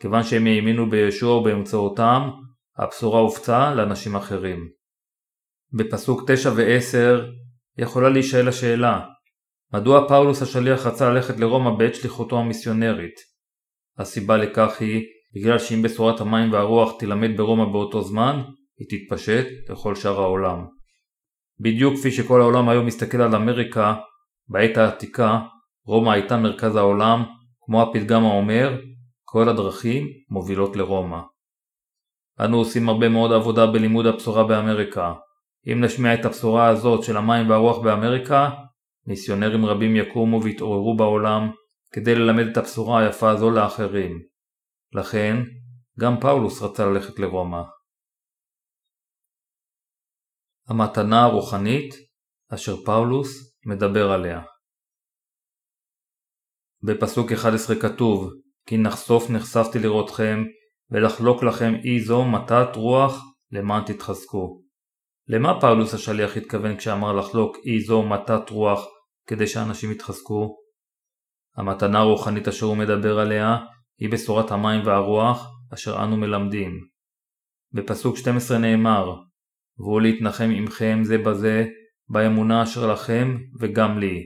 כיוון 0.00 0.22
שהם 0.22 0.46
האמינו 0.46 0.90
בישוע 0.90 1.36
ובאמצעותם, 1.36 2.30
הבשורה 2.78 3.20
הופצה 3.20 3.74
לאנשים 3.74 4.16
אחרים. 4.16 4.68
בפסוק 5.72 6.30
9 6.30 6.50
ו-10 6.56 7.24
יכולה 7.78 8.08
להישאל 8.08 8.48
השאלה, 8.48 9.00
מדוע 9.72 10.08
פאולוס 10.08 10.42
השליח 10.42 10.86
רצה 10.86 11.10
ללכת 11.10 11.40
לרומא 11.40 11.70
בעת 11.78 11.94
שליחותו 11.94 12.38
המיסיונרית? 12.38 13.14
הסיבה 13.98 14.36
לכך 14.36 14.80
היא 14.80 15.02
בגלל 15.34 15.58
שאם 15.58 15.82
בשורת 15.82 16.20
המים 16.20 16.52
והרוח 16.52 16.98
תילמד 16.98 17.36
ברומא 17.36 17.72
באותו 17.72 18.02
זמן, 18.02 18.42
היא 18.78 18.86
תתפשט 18.90 19.46
לכל 19.70 19.94
שאר 19.94 20.20
העולם. 20.20 20.66
בדיוק 21.60 21.94
כפי 21.94 22.10
שכל 22.10 22.40
העולם 22.40 22.68
היום 22.68 22.86
מסתכל 22.86 23.20
על 23.20 23.34
אמריקה, 23.34 23.94
בעת 24.48 24.76
העתיקה, 24.76 25.40
רומא 25.86 26.10
הייתה 26.10 26.36
מרכז 26.36 26.76
העולם, 26.76 27.24
כמו 27.60 27.82
הפתגם 27.82 28.24
האומר, 28.24 28.78
כל 29.24 29.48
הדרכים 29.48 30.06
מובילות 30.30 30.76
לרומא. 30.76 31.18
אנו 32.40 32.56
עושים 32.56 32.88
הרבה 32.88 33.08
מאוד 33.08 33.32
עבודה 33.32 33.66
בלימוד 33.66 34.06
הבשורה 34.06 34.44
באמריקה. 34.44 35.12
אם 35.72 35.84
נשמיע 35.84 36.14
את 36.14 36.24
הבשורה 36.24 36.68
הזאת 36.68 37.04
של 37.04 37.16
המים 37.16 37.50
והרוח 37.50 37.78
באמריקה, 37.78 38.50
מיסיונרים 39.06 39.66
רבים 39.66 39.96
יקומו 39.96 40.42
ויתעוררו 40.42 40.96
בעולם 40.96 41.50
כדי 41.92 42.14
ללמד 42.14 42.46
את 42.46 42.56
הבשורה 42.56 43.00
היפה 43.00 43.30
הזו 43.30 43.50
לאחרים. 43.50 44.20
לכן, 44.92 45.36
גם 46.00 46.20
פאולוס 46.20 46.62
רצה 46.62 46.86
ללכת 46.86 47.18
לרומא. 47.18 47.62
המתנה 50.68 51.24
הרוחנית 51.24 51.94
אשר 52.54 52.76
פאולוס 52.84 53.28
מדבר 53.66 54.10
עליה. 54.10 54.40
בפסוק 56.82 57.32
11 57.32 57.76
כתוב 57.76 58.30
כי 58.66 58.78
נחשוף 58.78 59.30
נחשפתי 59.30 59.78
לראותכם 59.78 60.44
ולחלוק 60.90 61.42
לכם 61.42 61.72
אי 61.84 62.00
זו 62.00 62.24
מתת 62.24 62.76
רוח 62.76 63.22
למען 63.50 63.84
תתחזקו. 63.84 64.60
למה 65.28 65.60
פאולוס 65.60 65.94
השליח 65.94 66.36
התכוון 66.36 66.76
כשאמר 66.76 67.12
לחלוק 67.12 67.56
אי 67.66 67.80
זו 67.80 68.02
מתת 68.02 68.50
רוח 68.50 68.80
כדי 69.26 69.46
שאנשים 69.46 69.92
יתחזקו? 69.92 70.56
המתנה 71.56 71.98
הרוחנית 71.98 72.48
אשר 72.48 72.66
הוא 72.66 72.76
מדבר 72.76 73.18
עליה 73.18 73.56
היא 74.00 74.10
בשורת 74.12 74.50
המים 74.50 74.86
והרוח 74.86 75.46
אשר 75.74 76.04
אנו 76.04 76.16
מלמדים. 76.16 76.70
בפסוק 77.72 78.16
12 78.16 78.58
נאמר 78.58 79.14
והוא 79.78 80.00
להתנחם 80.00 80.50
עמכם 80.56 81.00
זה 81.02 81.18
בזה 81.18 81.66
באמונה 82.08 82.62
אשר 82.62 82.92
לכם 82.92 83.38
וגם 83.60 83.98
לי. 83.98 84.22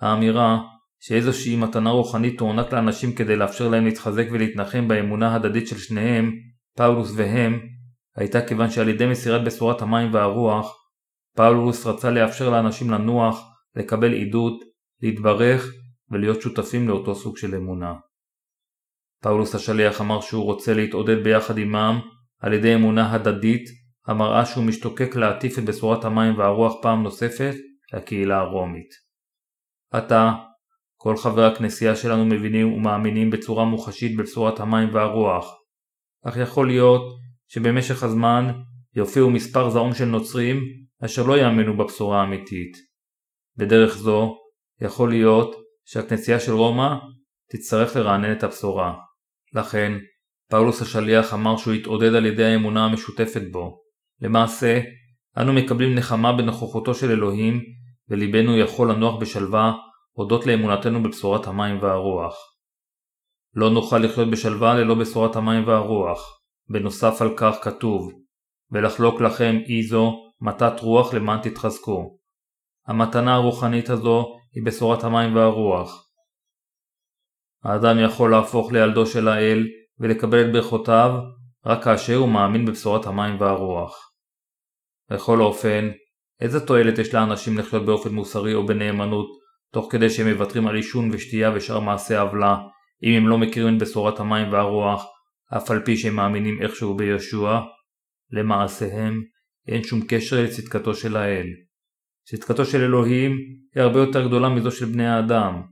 האמירה 0.00 0.58
שאיזושהי 1.00 1.56
מתנה 1.56 1.90
רוחנית 1.90 2.38
תוענק 2.38 2.72
לאנשים 2.72 3.14
כדי 3.14 3.36
לאפשר 3.36 3.68
להם 3.68 3.84
להתחזק 3.84 4.26
ולהתנחם 4.32 4.88
באמונה 4.88 5.34
הדדית 5.34 5.68
של 5.68 5.78
שניהם, 5.78 6.32
פאולוס 6.76 7.12
והם, 7.16 7.60
הייתה 8.16 8.46
כיוון 8.46 8.70
שעל 8.70 8.88
ידי 8.88 9.06
מסירת 9.06 9.44
בשורת 9.44 9.82
המים 9.82 10.14
והרוח, 10.14 10.76
פאולוס 11.36 11.86
רצה 11.86 12.10
לאפשר 12.10 12.50
לאנשים 12.50 12.90
לנוח, 12.90 13.40
לקבל 13.76 14.12
עידוד, 14.12 14.52
להתברך 15.02 15.72
ולהיות 16.10 16.42
שותפים 16.42 16.88
לאותו 16.88 17.14
סוג 17.14 17.36
של 17.36 17.54
אמונה. 17.54 17.94
פאולוס 19.22 19.54
השליח 19.54 20.00
אמר 20.00 20.20
שהוא 20.20 20.44
רוצה 20.44 20.74
להתעודד 20.74 21.24
ביחד 21.24 21.58
עמם 21.58 22.00
על 22.40 22.52
ידי 22.52 22.74
אמונה 22.74 23.12
הדדית 23.12 23.85
המראה 24.06 24.46
שהוא 24.46 24.64
משתוקק 24.64 25.16
להטיף 25.16 25.58
את 25.58 25.64
בשורת 25.64 26.04
המים 26.04 26.38
והרוח 26.38 26.72
פעם 26.82 27.02
נוספת 27.02 27.54
לקהילה 27.92 28.38
הרומית. 28.38 28.88
עתה, 29.92 30.32
כל 30.96 31.16
חברי 31.16 31.46
הכנסייה 31.46 31.96
שלנו 31.96 32.24
מבינים 32.24 32.72
ומאמינים 32.72 33.30
בצורה 33.30 33.64
מוחשית 33.64 34.16
בבשורת 34.16 34.60
המים 34.60 34.94
והרוח, 34.94 35.54
אך 36.24 36.36
יכול 36.36 36.66
להיות 36.66 37.02
שבמשך 37.48 38.02
הזמן 38.02 38.52
יופיעו 38.94 39.30
מספר 39.30 39.70
זעום 39.70 39.94
של 39.94 40.04
נוצרים 40.04 40.60
אשר 41.04 41.22
לא 41.22 41.38
יאמינו 41.38 41.76
בבשורה 41.76 42.20
האמיתית. 42.20 42.76
בדרך 43.56 43.96
זו 43.96 44.36
יכול 44.80 45.10
להיות 45.10 45.56
שהכנסייה 45.84 46.40
של 46.40 46.52
רומא 46.52 46.94
תצטרך 47.52 47.96
לרענן 47.96 48.32
את 48.32 48.42
הבשורה. 48.42 48.94
לכן, 49.52 49.92
פאולוס 50.50 50.82
השליח 50.82 51.34
אמר 51.34 51.56
שהוא 51.56 51.74
יתעודד 51.74 52.14
על 52.14 52.26
ידי 52.26 52.44
האמונה 52.44 52.84
המשותפת 52.84 53.42
בו. 53.52 53.85
למעשה, 54.20 54.80
אנו 55.38 55.52
מקבלים 55.52 55.94
נחמה 55.94 56.32
בנוכחותו 56.32 56.94
של 56.94 57.10
אלוהים, 57.10 57.60
וליבנו 58.08 58.58
יכול 58.58 58.90
לנוח 58.90 59.20
בשלווה 59.20 59.72
הודות 60.12 60.46
לאמונתנו 60.46 61.02
בבשורת 61.02 61.46
המים 61.46 61.82
והרוח. 61.82 62.34
לא 63.54 63.70
נוכל 63.70 63.98
לחיות 63.98 64.30
בשלווה 64.30 64.74
ללא 64.74 64.94
בשורת 64.94 65.36
המים 65.36 65.66
והרוח. 65.66 66.36
בנוסף 66.68 67.22
על 67.22 67.36
כך 67.36 67.56
כתוב 67.62 68.12
ולחלוק 68.70 69.20
לכם 69.20 69.56
אי 69.68 69.82
זו 69.82 70.12
מתת 70.40 70.80
רוח 70.80 71.14
למען 71.14 71.40
תתחזקו. 71.42 72.18
המתנה 72.86 73.34
הרוחנית 73.34 73.90
הזו 73.90 74.26
היא 74.54 74.66
בשורת 74.66 75.04
המים 75.04 75.36
והרוח. 75.36 76.06
האדם 77.64 77.98
יכול 78.04 78.30
להפוך 78.30 78.72
לילדו 78.72 79.06
של 79.06 79.28
האל 79.28 79.66
ולקבל 79.98 80.40
את 80.40 80.52
ברכותיו 80.52 81.10
רק 81.66 81.84
כאשר 81.84 82.16
הוא 82.16 82.28
מאמין 82.28 82.64
בבשורת 82.64 83.06
המים 83.06 83.40
והרוח. 83.40 84.05
בכל 85.10 85.40
אופן, 85.40 85.90
איזה 86.40 86.66
תועלת 86.66 86.98
יש 86.98 87.14
לאנשים 87.14 87.58
לחיות 87.58 87.86
באופן 87.86 88.14
מוסרי 88.14 88.54
או 88.54 88.66
בנאמנות 88.66 89.26
תוך 89.72 89.88
כדי 89.92 90.10
שהם 90.10 90.28
מוותרים 90.28 90.66
על 90.66 90.76
עישון 90.76 91.10
ושתייה 91.12 91.52
ושאר 91.54 91.80
מעשי 91.80 92.14
עוולה 92.14 92.56
אם 93.02 93.12
הם 93.12 93.28
לא 93.28 93.38
מכירים 93.38 93.76
את 93.76 93.82
בשורת 93.82 94.20
המים 94.20 94.52
והרוח 94.52 95.04
אף 95.56 95.70
על 95.70 95.80
פי 95.84 95.96
שהם 95.96 96.16
מאמינים 96.16 96.62
איכשהו 96.62 96.96
בישוע? 96.96 97.62
למעשיהם 98.30 99.22
אין 99.68 99.82
שום 99.82 100.00
קשר 100.08 100.42
לצדקתו 100.42 100.94
של 100.94 101.16
האל. 101.16 101.46
צדקתו 102.24 102.64
של 102.64 102.82
אלוהים 102.82 103.32
היא 103.74 103.82
הרבה 103.82 104.00
יותר 104.00 104.26
גדולה 104.26 104.48
מזו 104.48 104.70
של 104.70 104.86
בני 104.86 105.06
האדם. 105.06 105.62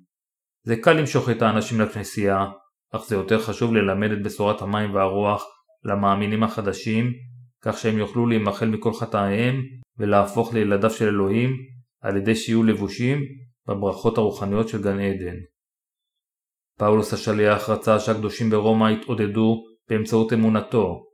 זה 0.63 0.77
קל 0.77 0.93
למשוך 0.93 1.31
את 1.31 1.43
האנשים 1.43 1.81
לכנסייה, 1.81 2.47
אך 2.93 3.05
זה 3.07 3.15
יותר 3.15 3.41
חשוב 3.41 3.75
ללמד 3.75 4.11
את 4.11 4.23
בשורת 4.23 4.63
המים 4.63 4.95
והרוח 4.95 5.45
למאמינים 5.85 6.43
החדשים, 6.43 7.13
כך 7.65 7.79
שהם 7.79 7.99
יוכלו 7.99 8.27
להימחל 8.27 8.67
מכל 8.67 8.93
חטאיהם 8.93 9.63
ולהפוך 9.99 10.55
לילדיו 10.55 10.91
של 10.91 11.09
אלוהים 11.09 11.51
על 12.01 12.17
ידי 12.17 12.35
שיהיו 12.35 12.63
לבושים 12.63 13.19
בברכות 13.67 14.19
הרוחניות 14.19 14.69
של 14.69 14.83
גן 14.83 15.01
עדן. 15.01 15.37
פאולוס 16.79 17.13
השליח 17.13 17.71
רצה 17.71 18.01
שהקדושים 18.01 18.51
ברומא 18.51 18.91
יתעודדו 18.91 19.65
באמצעות 19.89 20.33
אמונתו. 20.33 21.05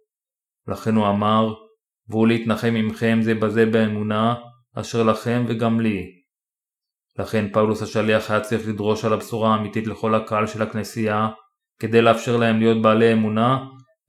לכן 0.68 0.94
הוא 0.94 1.08
אמר, 1.08 1.54
והוא 2.08 2.28
להתנחם 2.28 2.74
עמכם 2.76 3.18
זה 3.22 3.34
בזה 3.34 3.66
באמונה, 3.66 4.34
אשר 4.74 5.02
לכם 5.02 5.44
וגם 5.48 5.80
לי. 5.80 6.06
לכן 7.18 7.52
פאולוס 7.52 7.82
השליח 7.82 8.30
היה 8.30 8.40
צריך 8.40 8.68
לדרוש 8.68 9.04
על 9.04 9.12
הבשורה 9.12 9.54
האמיתית 9.54 9.86
לכל 9.86 10.14
הקהל 10.14 10.46
של 10.46 10.62
הכנסייה, 10.62 11.28
כדי 11.80 12.02
לאפשר 12.02 12.36
להם 12.36 12.58
להיות 12.58 12.82
בעלי 12.82 13.12
אמונה, 13.12 13.58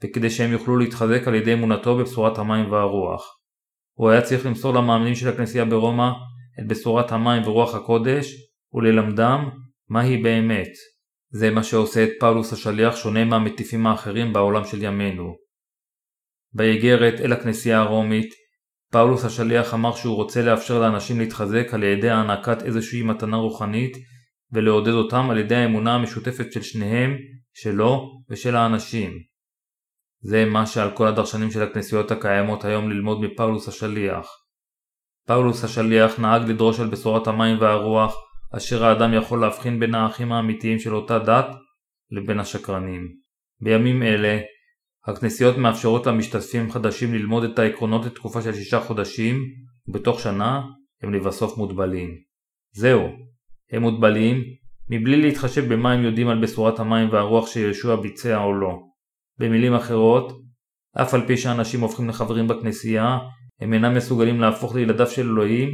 וכדי 0.04 0.30
שהם 0.30 0.52
יוכלו 0.52 0.78
להתחזק 0.78 1.28
על 1.28 1.36
ידי 1.36 1.54
אמונתו 1.54 1.98
בבשורת 1.98 2.38
המים 2.38 2.72
והרוח. 2.72 3.38
הוא 3.98 4.10
היה 4.10 4.22
צריך 4.22 4.46
למסור 4.46 4.74
למאמינים 4.74 5.16
של 5.16 5.30
הכנסייה 5.30 5.66
ברומא 5.66 6.10
את 6.60 6.68
בשורת 6.68 7.12
המים 7.12 7.48
ורוח 7.48 7.76
הקודש, 7.76 8.34
וללמדם 8.74 9.50
מהי 9.90 10.18
באמת. 10.18 10.72
זה 11.34 11.50
מה 11.50 11.64
שעושה 11.64 12.04
את 12.04 12.10
פאולוס 12.20 12.54
השליח 12.54 12.96
שונה 12.96 13.26
מהמטיפים 13.26 13.88
האחרים 13.88 14.34
בעולם 14.34 14.66
של 14.66 14.84
ימינו. 14.84 15.36
באיגרת 16.54 17.22
אל 17.22 17.34
הכנסייה 17.34 17.80
הרומית, 17.80 18.34
פאולוס 18.92 19.26
השליח 19.26 19.74
אמר 19.74 19.96
שהוא 19.96 20.16
רוצה 20.16 20.42
לאפשר 20.42 20.82
לאנשים 20.82 21.20
להתחזק 21.20 21.74
על 21.74 21.84
ידי 21.84 22.10
הענקת 22.10 22.64
איזושהי 22.64 23.04
מתנה 23.04 23.38
רוחנית 23.38 23.98
ולעודד 24.52 24.94
אותם 24.94 25.30
על 25.30 25.38
ידי 25.38 25.56
האמונה 25.56 25.96
המשותפת 25.96 26.52
של 26.52 26.62
שניהם, 26.62 27.18
שלו 27.54 28.22
ושל 28.30 28.56
האנשים. 28.56 29.31
זה 30.22 30.46
מה 30.46 30.66
שעל 30.66 30.92
כל 30.92 31.08
הדרשנים 31.08 31.52
של 31.52 31.64
הכנסיות 31.64 32.12
הקיימות 32.12 32.66
היום 32.66 32.90
ללמוד 32.90 33.22
מפאולוס 33.22 33.68
השליח. 33.68 34.28
פאולוס 35.28 35.64
השליח 35.64 36.20
נהג 36.20 36.50
לדרוש 36.50 36.80
על 36.80 36.88
בשורת 36.88 37.28
המים 37.28 37.58
והרוח 37.62 38.16
אשר 38.58 38.86
האדם 38.86 39.14
יכול 39.14 39.42
להבחין 39.42 39.80
בין 39.80 39.96
האחים 39.96 40.32
האמיתיים 40.32 40.80
של 40.80 40.96
אותה 40.96 41.20
דת 41.20 41.48
לבין 42.12 42.40
השקרנים. 42.40 43.08
בימים 43.62 44.04
אלה, 44.04 44.40
הכנסיות 45.08 45.58
מאפשרות 45.58 46.08
למשתתפים 46.08 46.72
חדשים 46.72 47.14
ללמוד 47.14 47.44
את 47.44 47.60
העקרונות 47.60 48.06
לתקופה 48.06 48.42
של 48.42 48.54
שישה 48.54 48.80
חודשים, 48.80 49.44
ובתוך 49.88 50.20
שנה 50.20 50.62
הם 51.04 51.14
לבסוף 51.14 51.58
מוטבלים. 51.58 52.10
זהו, 52.72 53.10
הם 53.72 53.82
מוטבלים 53.82 54.44
מבלי 54.90 55.22
להתחשב 55.22 55.74
במה 55.74 55.92
הם 55.92 56.04
יודעים 56.04 56.28
על 56.28 56.42
בשורת 56.42 56.80
המים 56.80 57.10
והרוח 57.10 57.48
שישוע 57.48 57.96
ביצע 57.96 58.44
או 58.44 58.54
לא. 58.54 58.91
במילים 59.38 59.74
אחרות, 59.74 60.42
אף 61.02 61.14
על 61.14 61.28
פי 61.28 61.38
שאנשים 61.38 61.82
הופכים 61.82 62.10
לחברים 62.10 62.48
בכנסייה, 62.48 63.18
הם 63.60 63.74
אינם 63.74 63.96
מסוגלים 63.96 64.40
להפוך 64.40 64.76
לילדיו 64.76 65.08
של 65.08 65.28
אלוהים, 65.28 65.70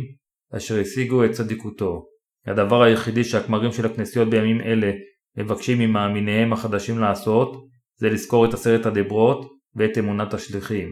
אשר 0.55 0.79
השיגו 0.79 1.25
את 1.25 1.31
צדיקותו. 1.31 2.05
הדבר 2.47 2.81
היחידי 2.81 3.23
שהכמרים 3.23 3.71
של 3.71 3.85
הכנסיות 3.85 4.29
בימים 4.29 4.61
אלה 4.61 4.91
מבקשים 5.37 5.79
ממאמיניהם 5.79 6.53
החדשים 6.53 6.99
לעשות, 6.99 7.67
זה 7.99 8.09
לזכור 8.09 8.45
את 8.45 8.53
עשרת 8.53 8.85
הדברות 8.85 9.45
ואת 9.75 9.97
אמונת 9.97 10.33
השליחים. 10.33 10.89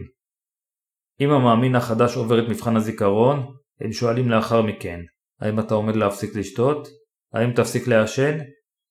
אם 1.20 1.30
המאמין 1.30 1.74
החדש 1.74 2.16
עובר 2.16 2.44
את 2.44 2.48
מבחן 2.48 2.76
הזיכרון, 2.76 3.46
הם 3.80 3.92
שואלים 3.92 4.30
לאחר 4.30 4.62
מכן, 4.62 5.00
האם 5.40 5.60
אתה 5.60 5.74
עומד 5.74 5.96
להפסיק 5.96 6.36
לשתות? 6.36 6.88
האם 7.32 7.52
תפסיק 7.52 7.88
לעשן? 7.88 8.38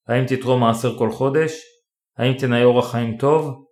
האם 0.08 0.26
תתרום 0.26 0.60
מעשר 0.60 0.98
כל 0.98 1.12
חודש? 1.12 1.52
האם 2.18 2.34
תנאי 2.34 2.64
אורח 2.64 2.92
חיים 2.92 3.18
טוב? 3.18 3.65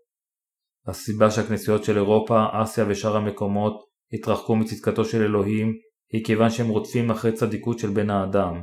הסיבה 0.88 1.32
שהכנסיות 1.32 1.84
של 1.84 1.98
אירופה, 1.98 2.46
אסיה 2.52 2.86
ושאר 2.88 3.18
המקומות 3.18 3.74
התרחקו 4.14 4.56
מצדקתו 4.56 5.06
של 5.06 5.22
אלוהים 5.22 5.74
היא 6.14 6.26
כיוון 6.26 6.50
שהם 6.50 6.68
רודפים 6.68 7.12
אחרי 7.12 7.32
צדיקות 7.32 7.80
של 7.80 7.90
בן 7.90 8.10
האדם. 8.10 8.62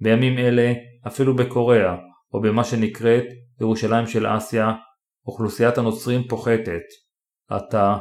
בימים 0.00 0.38
אלה, 0.38 0.72
אפילו 1.06 1.36
בקוריאה, 1.36 1.96
או 2.34 2.40
במה 2.40 2.64
שנקראת 2.64 3.24
ירושלים 3.60 4.06
של 4.06 4.36
אסיה, 4.36 4.72
אוכלוסיית 5.26 5.78
הנוצרים 5.78 6.28
פוחתת. 6.28 6.82
עתה, 7.50 7.96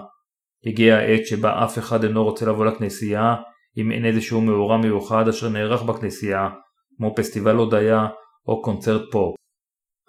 הגיעה 0.65 0.99
העת 0.99 1.25
שבה 1.25 1.63
אף 1.65 1.77
אחד 1.77 2.03
אינו 2.03 2.23
רוצה 2.23 2.45
לבוא 2.45 2.65
לכנסייה 2.65 3.35
אם 3.77 3.91
אין 3.91 4.05
איזשהו 4.05 4.41
מאורע 4.41 4.77
מיוחד 4.77 5.27
אשר 5.27 5.49
נערך 5.49 5.81
בכנסייה, 5.81 6.49
כמו 6.97 7.15
פסטיבל 7.15 7.55
הודיה 7.55 8.07
או 8.47 8.61
קונצרט 8.61 9.01
פופ. 9.11 9.35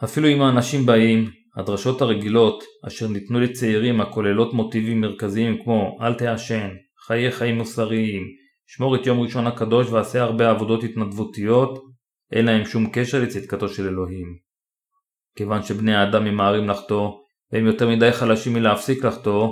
אפילו 0.05 0.29
אם 0.29 0.43
האנשים 0.43 0.87
באים, 0.87 1.31
הדרשות 1.57 2.01
הרגילות 2.01 2.65
אשר 2.87 3.09
ניתנו 3.09 3.41
לצעירים 3.41 4.01
הכוללות 4.01 4.55
מוטיבים 4.55 5.01
מרכזיים 5.01 5.63
כמו 5.65 5.99
אל 6.01 6.15
תעשן, 6.15 6.69
חיי 7.07 7.33
חיים 7.33 7.59
מוסריים, 7.59 8.23
שמור 8.67 8.97
את 8.97 9.07
יום 9.07 9.21
ראשון 9.21 9.47
הקדוש 9.47 9.91
ועשה 9.91 10.23
הרבה 10.23 10.51
עבודות 10.51 10.85
התנדבותיות, 10.85 11.85
אין 12.33 12.45
להם 12.45 12.65
שום 12.65 12.91
קשר 12.93 13.23
לצדקתו 13.23 13.69
של 13.69 13.89
אלוהים. 13.89 14.37
כיוון 15.37 15.63
שבני 15.63 15.95
האדם 15.95 16.25
ממהרים 16.25 16.69
לחטוא, 16.69 17.11
והם 17.53 17.67
יותר 17.67 17.89
מדי 17.89 18.13
חלשים 18.13 18.53
מלהפסיק 18.53 19.05
לחטוא, 19.05 19.49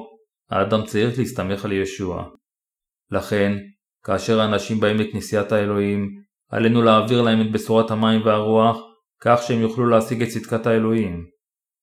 האדם 0.51 0.85
צריך 0.85 1.19
להסתמך 1.19 1.65
על 1.65 1.73
ישוע. 1.73 2.25
לכן, 3.11 3.53
כאשר 4.05 4.41
האנשים 4.41 4.81
באים 4.81 4.97
לכנסיית 4.97 5.53
האלוהים, 5.53 6.09
עלינו 6.51 6.83
להעביר 6.83 7.23
להם 7.23 7.41
את 7.41 7.53
בשורת 7.53 7.91
המים 7.91 8.21
והרוח, 8.25 8.77
כך 9.21 9.43
שהם 9.43 9.61
יוכלו 9.61 9.87
להשיג 9.87 10.23
את 10.23 10.29
צדקת 10.29 10.67
האלוהים. 10.67 11.27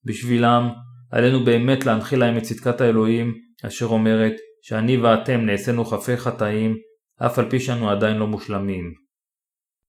בשבילם, 0.03 0.69
עלינו 1.11 1.45
באמת 1.45 1.85
להנחיל 1.85 2.19
להם 2.19 2.37
את 2.37 2.43
צדקת 2.43 2.81
האלוהים, 2.81 3.33
אשר 3.65 3.85
אומרת 3.85 4.33
שאני 4.61 4.97
ואתם 4.97 5.45
נעשינו 5.45 5.85
חפי 5.85 6.17
חטאים, 6.17 6.75
אף 7.25 7.39
על 7.39 7.49
פי 7.49 7.59
שאנו 7.59 7.89
עדיין 7.89 8.17
לא 8.17 8.27
מושלמים. 8.27 8.93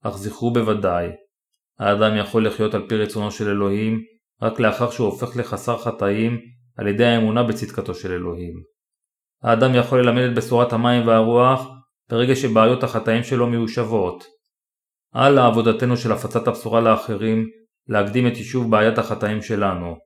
אך 0.03 0.16
זכרו 0.16 0.53
בוודאי, 0.53 1.09
האדם 1.79 2.16
יכול 2.16 2.47
לחיות 2.47 2.75
על 2.75 2.88
פי 2.88 2.97
רצונו 2.97 3.31
של 3.31 3.49
אלוהים 3.49 4.01
רק 4.42 4.61
לאחר 4.61 4.90
שהוא 4.90 5.07
הופך 5.07 5.37
לחסר 5.37 5.79
חטאים 5.79 6.40
על 6.79 6.87
ידי 6.87 7.05
האמונה 7.05 7.42
בצדקתו 7.42 7.94
של 7.94 8.12
אלוהים. 8.12 8.55
האדם 9.42 9.75
יכול 9.75 10.01
ללמד 10.01 10.23
את 10.23 10.35
בשורת 10.35 10.73
המים 10.73 11.07
והרוח 11.07 11.68
ברגע 12.11 12.37
שבעיות 12.37 12.83
החטאים 12.83 13.23
שלו 13.23 13.47
מיושבות. 13.47 14.25
על 15.14 15.35
לעבודתנו 15.35 15.97
של 15.97 16.12
הפצת 16.12 16.49
הבשורה 16.49 16.81
לאחרים 16.81 17.47
להקדים 17.88 18.27
את 18.27 18.37
יישוב 18.37 18.70
בעיית 18.70 18.98
החטאים 18.98 19.42
שלנו. 19.42 19.96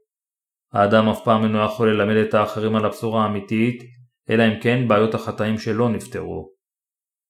האדם 0.72 1.08
אף 1.08 1.24
פעם 1.24 1.44
אינו 1.44 1.64
יכול 1.64 1.90
ללמד 1.92 2.16
את 2.16 2.34
האחרים 2.34 2.76
על 2.76 2.84
הבשורה 2.84 3.24
האמיתית, 3.24 3.82
אלא 4.30 4.42
אם 4.42 4.60
כן 4.60 4.88
בעיות 4.88 5.14
החטאים 5.14 5.58
שלו 5.58 5.88
נפתרו. 5.88 6.52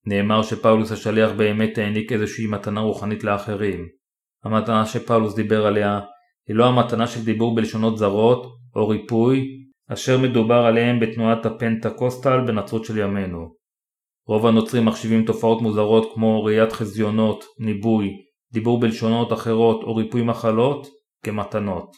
נאמר 0.06 0.42
שפאולוס 0.42 0.92
השליח 0.92 1.30
באמת 1.36 1.78
העניק 1.78 2.12
איזושהי 2.12 2.46
מתנה 2.46 2.80
רוחנית 2.80 3.24
לאחרים. 3.24 3.86
המתנה 4.44 4.86
שפאולוס 4.86 5.34
דיבר 5.34 5.66
עליה 5.66 6.00
היא 6.48 6.56
לא 6.56 6.66
המתנה 6.66 7.06
של 7.06 7.24
דיבור 7.24 7.54
בלשונות 7.54 7.98
זרות 7.98 8.46
או 8.76 8.88
ריפוי, 8.88 9.46
אשר 9.92 10.18
מדובר 10.18 10.54
עליהם 10.54 11.00
בתנועת 11.00 11.46
הפנטקוסטל 11.46 12.40
בנצרות 12.46 12.84
של 12.84 12.98
ימינו. 12.98 13.54
רוב 14.26 14.46
הנוצרים 14.46 14.84
מחשיבים 14.84 15.24
תופעות 15.24 15.62
מוזרות 15.62 16.12
כמו 16.14 16.44
ראיית 16.44 16.72
חזיונות, 16.72 17.44
ניבוי, 17.58 18.08
דיבור 18.52 18.80
בלשונות 18.80 19.32
אחרות 19.32 19.82
או 19.82 19.96
ריפוי 19.96 20.22
מחלות 20.22 20.86
כמתנות. 21.24 21.96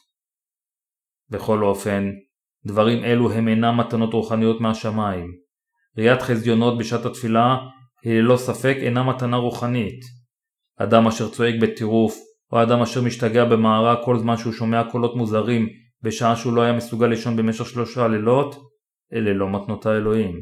בכל 1.31 1.63
אופן, 1.63 2.11
דברים 2.67 3.05
אלו 3.05 3.33
הם 3.33 3.49
אינם 3.49 3.81
מתנות 3.81 4.13
רוחניות 4.15 4.61
מהשמיים. 4.61 5.31
ראיית 5.99 6.23
חזיונות 6.23 6.79
בשעת 6.79 7.05
התפילה 7.05 7.57
היא 8.05 8.13
ללא 8.21 8.37
ספק 8.37 8.77
אינה 8.81 9.03
מתנה 9.03 9.37
רוחנית. 9.37 10.01
אדם 10.79 11.07
אשר 11.07 11.29
צועק 11.29 11.55
בטירוף, 11.63 12.15
או 12.53 12.63
אדם 12.63 12.83
אשר 12.83 13.03
משתגע 13.03 13.45
במערה 13.45 14.05
כל 14.05 14.19
זמן 14.19 14.37
שהוא 14.37 14.53
שומע 14.53 14.91
קולות 14.91 15.17
מוזרים 15.17 15.69
בשעה 16.03 16.37
שהוא 16.37 16.53
לא 16.53 16.63
היה 16.63 16.73
מסוגל 16.73 17.07
לישון 17.07 17.37
במשך 17.37 17.67
שלושה 17.67 18.09
לילות, 18.09 18.57
אלה 19.13 19.33
לא 19.33 19.51
מתנות 19.51 19.87
האלוהים. 19.87 20.41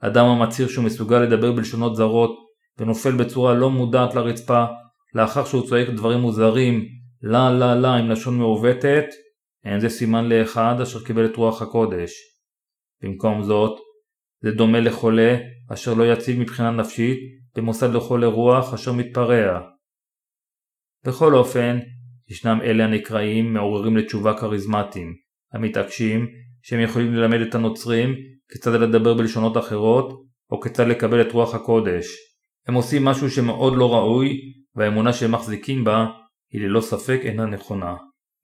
אדם 0.00 0.24
המצהיר 0.24 0.68
שהוא 0.68 0.84
מסוגל 0.84 1.18
לדבר 1.18 1.52
בלשונות 1.52 1.96
זרות 1.96 2.36
ונופל 2.78 3.12
בצורה 3.12 3.54
לא 3.54 3.70
מודעת 3.70 4.14
לרצפה 4.14 4.64
לאחר 5.14 5.44
שהוא 5.44 5.66
צועק 5.68 5.88
דברים 5.88 6.18
מוזרים, 6.18 6.88
לה 7.22 7.50
לה 7.50 7.74
לה 7.74 7.94
עם 7.94 8.10
לשון 8.10 8.38
מעוותת, 8.38 9.06
אין 9.64 9.80
זה 9.80 9.88
סימן 9.88 10.28
לאחד 10.28 10.80
אשר 10.82 11.04
קיבל 11.04 11.26
את 11.26 11.36
רוח 11.36 11.62
הקודש. 11.62 12.10
במקום 13.02 13.42
זאת, 13.42 13.78
זה 14.42 14.50
דומה 14.50 14.80
לחולה 14.80 15.36
אשר 15.72 15.94
לא 15.94 16.12
יציב 16.12 16.40
מבחינה 16.40 16.70
נפשית 16.70 17.18
במוסד 17.56 17.94
לחולה 17.94 18.26
רוח 18.26 18.74
אשר 18.74 18.92
מתפרע. 18.92 19.60
בכל 21.06 21.34
אופן, 21.34 21.78
ישנם 22.28 22.58
אלה 22.62 22.84
הנקראים 22.84 23.52
מעוררים 23.52 23.96
לתשובה 23.96 24.38
כריזמטיים, 24.38 25.14
המתעקשים 25.52 26.26
שהם 26.62 26.80
יכולים 26.80 27.14
ללמד 27.14 27.40
את 27.40 27.54
הנוצרים 27.54 28.14
כיצד 28.52 28.70
לדבר 28.70 29.14
בלשונות 29.14 29.56
אחרות, 29.56 30.24
או 30.50 30.60
כיצד 30.60 30.86
לקבל 30.86 31.20
את 31.20 31.32
רוח 31.32 31.54
הקודש. 31.54 32.06
הם 32.66 32.74
עושים 32.74 33.04
משהו 33.04 33.30
שמאוד 33.30 33.72
לא 33.76 33.94
ראוי, 33.94 34.40
והאמונה 34.76 35.12
שהם 35.12 35.32
מחזיקים 35.32 35.84
בה 35.84 36.06
היא 36.52 36.60
ללא 36.60 36.80
ספק 36.80 37.20
אינה 37.22 37.46
נכונה. 37.46 37.94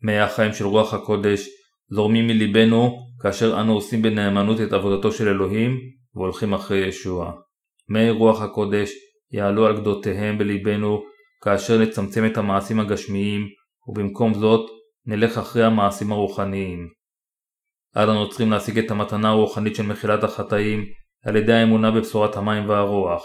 מי 0.03 0.19
החיים 0.19 0.53
של 0.53 0.65
רוח 0.65 0.95
הקודש 0.95 1.49
זורמים 1.91 2.27
מליבנו 2.27 2.99
כאשר 3.23 3.61
אנו 3.61 3.73
עושים 3.73 4.03
בנאמנות 4.03 4.61
את 4.61 4.73
עבודתו 4.73 5.13
של 5.13 5.29
אלוהים 5.29 5.81
והולכים 6.15 6.55
אחרי 6.55 6.79
ישוע. 6.79 7.33
מי 7.89 8.11
רוח 8.11 8.43
הקודש 8.43 8.91
יעלו 9.33 9.67
על 9.67 9.81
גדותיהם 9.81 10.39
בליבנו 10.39 11.03
כאשר 11.45 11.79
נצמצם 11.79 12.27
את 12.27 12.37
המעשים 12.37 12.81
הגשמיים 12.81 13.49
ובמקום 13.89 14.35
זאת 14.35 14.71
נלך 15.07 15.39
אחרי 15.39 15.65
המעשים 15.65 16.13
הרוחניים. 16.13 16.89
אנו 17.97 18.29
צריכים 18.29 18.51
להשיג 18.51 18.79
את 18.79 18.91
המתנה 18.91 19.29
הרוחנית 19.29 19.75
של 19.77 19.83
מחילת 19.83 20.25
החטאים 20.25 20.85
על 21.27 21.37
ידי 21.37 21.53
האמונה 21.53 21.91
בבשורת 21.91 22.37
המים 22.37 22.69
והרוח. 22.69 23.25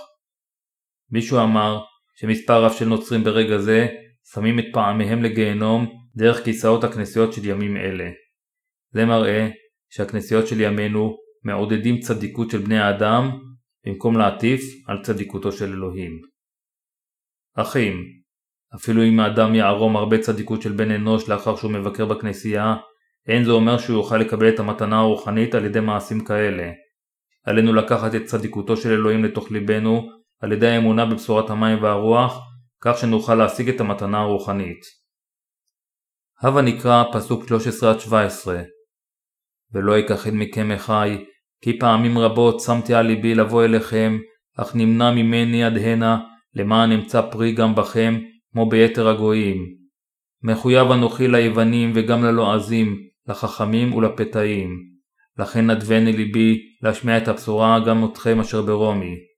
מישהו 1.12 1.40
אמר 1.40 1.82
שמספר 2.22 2.64
רב 2.64 2.72
של 2.72 2.86
נוצרים 2.86 3.24
ברגע 3.24 3.58
זה 3.58 3.88
שמים 4.34 4.60
את 4.60 4.66
פעמיהם 4.74 5.24
לגיהנום 5.24 5.88
דרך 6.16 6.44
כיסאות 6.44 6.84
הכנסיות 6.84 7.34
של 7.34 7.46
ימים 7.46 7.78
אלה. 7.78 8.10
זה 8.94 9.06
מראה 9.06 9.50
שהכנסיות 9.90 10.48
של 10.48 10.62
ימינו 10.62 11.18
מעודדים 11.44 12.00
צדיקות 12.00 12.50
של 12.50 12.58
בני 12.58 12.80
האדם 12.80 13.30
במקום 13.86 14.18
להטיף 14.18 14.62
על 14.88 15.04
צדיקותו 15.04 15.52
של 15.52 15.74
אלוהים. 15.74 16.12
אחים, 17.56 17.94
אפילו 18.76 19.04
אם 19.04 19.20
האדם 19.20 19.56
יערום 19.56 19.98
הרבה 19.98 20.18
צדיקות 20.18 20.62
של 20.62 20.72
בן 20.72 20.92
אנוש 20.92 21.30
לאחר 21.30 21.56
שהוא 21.56 21.72
מבקר 21.72 22.06
בכנסייה, 22.06 22.76
אין 23.28 23.44
זה 23.44 23.52
אומר 23.52 23.78
שהוא 23.78 23.98
יוכל 23.98 24.18
לקבל 24.18 24.50
את 24.50 24.60
המתנה 24.60 25.00
הרוחנית 25.00 25.56
על 25.56 25.66
ידי 25.66 25.80
מעשים 25.80 26.26
כאלה. 26.26 26.72
עלינו 27.46 27.74
לקחת 27.74 28.16
את 28.16 28.26
צדיקותו 28.26 28.78
של 28.78 28.92
אלוהים 28.92 29.24
לתוך 29.24 29.52
ליבנו 29.52 30.19
על 30.42 30.52
ידי 30.52 30.68
האמונה 30.68 31.06
בבשורת 31.06 31.50
המים 31.50 31.84
והרוח, 31.84 32.40
כך 32.82 32.98
שנוכל 32.98 33.36
להשיג 33.36 33.70
את 33.70 33.82
המתנה 33.82 34.20
הרוחנית. 34.20 34.80
הבה 36.42 36.62
נקרא 36.62 37.04
פסוק 37.14 37.44
13-17 37.44 37.48
ולא 39.74 39.98
יכחד 39.98 40.32
מכם 40.34 40.72
אחי, 40.72 41.26
כי 41.62 41.80
פעמים 41.80 42.18
רבות 42.18 42.60
שמתי 42.60 42.94
על 42.94 43.06
ליבי 43.06 43.36
לבוא 43.36 43.66
אליכם, 43.66 44.18
אך 44.58 44.76
נמנע 44.76 45.12
ממני 45.12 45.64
עד 45.64 45.78
הנה, 45.78 46.20
למען 46.54 46.92
אמצא 46.92 47.22
פרי 47.22 47.52
גם 47.52 47.76
בכם, 47.76 48.20
כמו 48.52 48.70
ביתר 48.70 49.08
הגויים. 49.08 49.58
מחויב 50.44 50.92
אנוכי 50.92 51.28
ליוונים 51.28 51.92
וגם 51.96 52.24
ללועזים, 52.24 52.98
לחכמים 53.28 53.94
ולפתאים. 53.94 54.70
לכן 55.38 55.72
נדבני 55.72 56.14
ליבי 56.14 56.60
להשמיע 56.82 57.18
את 57.18 57.28
הבשורה 57.28 57.80
גם 57.88 58.06
אתכם 58.06 58.40
אשר 58.40 58.62
ברומי. 58.62 59.29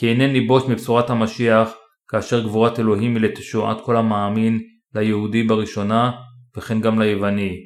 כי 0.00 0.08
אינני 0.08 0.40
בוש 0.40 0.62
מבשורת 0.68 1.10
המשיח, 1.10 1.74
כאשר 2.08 2.40
גבורת 2.44 2.78
אלוהים 2.78 3.16
היא 3.16 3.22
לתשועת 3.22 3.76
כל 3.84 3.96
המאמין, 3.96 4.60
ליהודי 4.94 5.42
בראשונה, 5.42 6.12
וכן 6.56 6.80
גם 6.80 7.00
ליווני. 7.00 7.56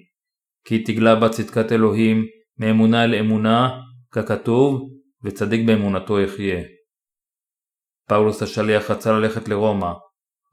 כי 0.66 0.82
תגלה 0.82 1.14
בה 1.14 1.28
צדקת 1.28 1.72
אלוהים, 1.72 2.26
מאמונה 2.58 3.04
אל 3.04 3.14
אמונה, 3.14 3.80
ככתוב, 4.10 4.90
וצדיק 5.24 5.66
באמונתו 5.66 6.20
יחיה. 6.20 6.62
פאולוס 8.08 8.42
השליח 8.42 8.90
רצה 8.90 9.12
ללכת 9.12 9.48
לרומא. 9.48 9.92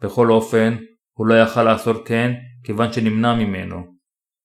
בכל 0.02 0.32
אופן, 0.32 0.78
הוא 1.18 1.28
לא 1.28 1.34
יכל 1.34 1.64
לעשות 1.64 2.08
כן, 2.08 2.32
כיוון 2.64 2.94
שנמנע 2.94 3.36
ממנו. 3.36 3.78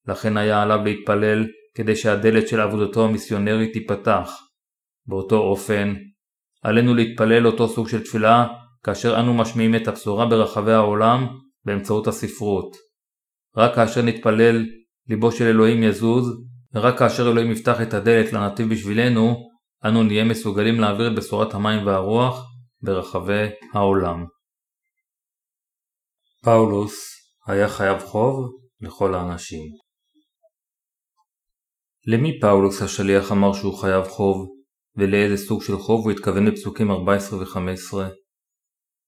לכן 0.09 0.37
היה 0.37 0.63
עליו 0.63 0.79
להתפלל 0.85 1.47
כדי 1.75 1.97
שהדלת 1.97 2.49
של 2.49 2.61
עבודתו 2.61 3.05
המיסיונרית 3.05 3.73
תיפתח. 3.73 4.31
באותו 5.07 5.37
אופן, 5.37 5.95
עלינו 6.67 6.95
להתפלל 6.95 7.47
אותו 7.47 7.69
סוג 7.69 7.89
של 7.89 8.05
תפילה 8.05 8.47
כאשר 8.83 9.21
אנו 9.21 9.35
משמיעים 9.35 9.75
את 9.75 9.89
הבשורה 9.89 10.27
ברחבי 10.27 10.73
העולם 10.73 11.27
באמצעות 11.65 12.07
הספרות. 12.07 12.77
רק 13.57 13.75
כאשר 13.75 14.03
נתפלל 14.03 14.67
ליבו 15.09 15.33
של 15.33 15.45
אלוהים 15.45 15.83
יזוז, 15.83 16.27
ורק 16.75 16.99
כאשר 16.99 17.31
אלוהים 17.31 17.51
יפתח 17.51 17.81
את 17.83 17.95
הדלת 17.95 18.33
לנתיב 18.33 18.71
בשבילנו, 18.71 19.37
אנו 19.85 20.03
נהיה 20.03 20.25
מסוגלים 20.25 20.81
להעביר 20.81 21.13
את 21.13 21.17
בשורת 21.17 21.55
המים 21.55 21.87
והרוח 21.87 22.45
ברחבי 22.83 23.49
העולם. 23.75 24.25
פאולוס 26.45 26.95
היה 27.47 27.69
חייב 27.69 27.99
חוב 27.99 28.51
לכל 28.81 29.15
האנשים. 29.15 29.63
למי 32.07 32.41
פאולוס 32.41 32.83
השליח 32.83 33.33
אמר 33.33 33.53
שהוא 33.53 33.79
חייב 33.79 34.05
חוב, 34.05 34.56
ולאיזה 34.97 35.37
סוג 35.37 35.63
של 35.63 35.77
חוב 35.77 36.05
הוא 36.05 36.13
התכוון 36.13 36.51
בפסוקים 36.51 36.91
14 36.91 37.39
ו-15? 37.39 37.95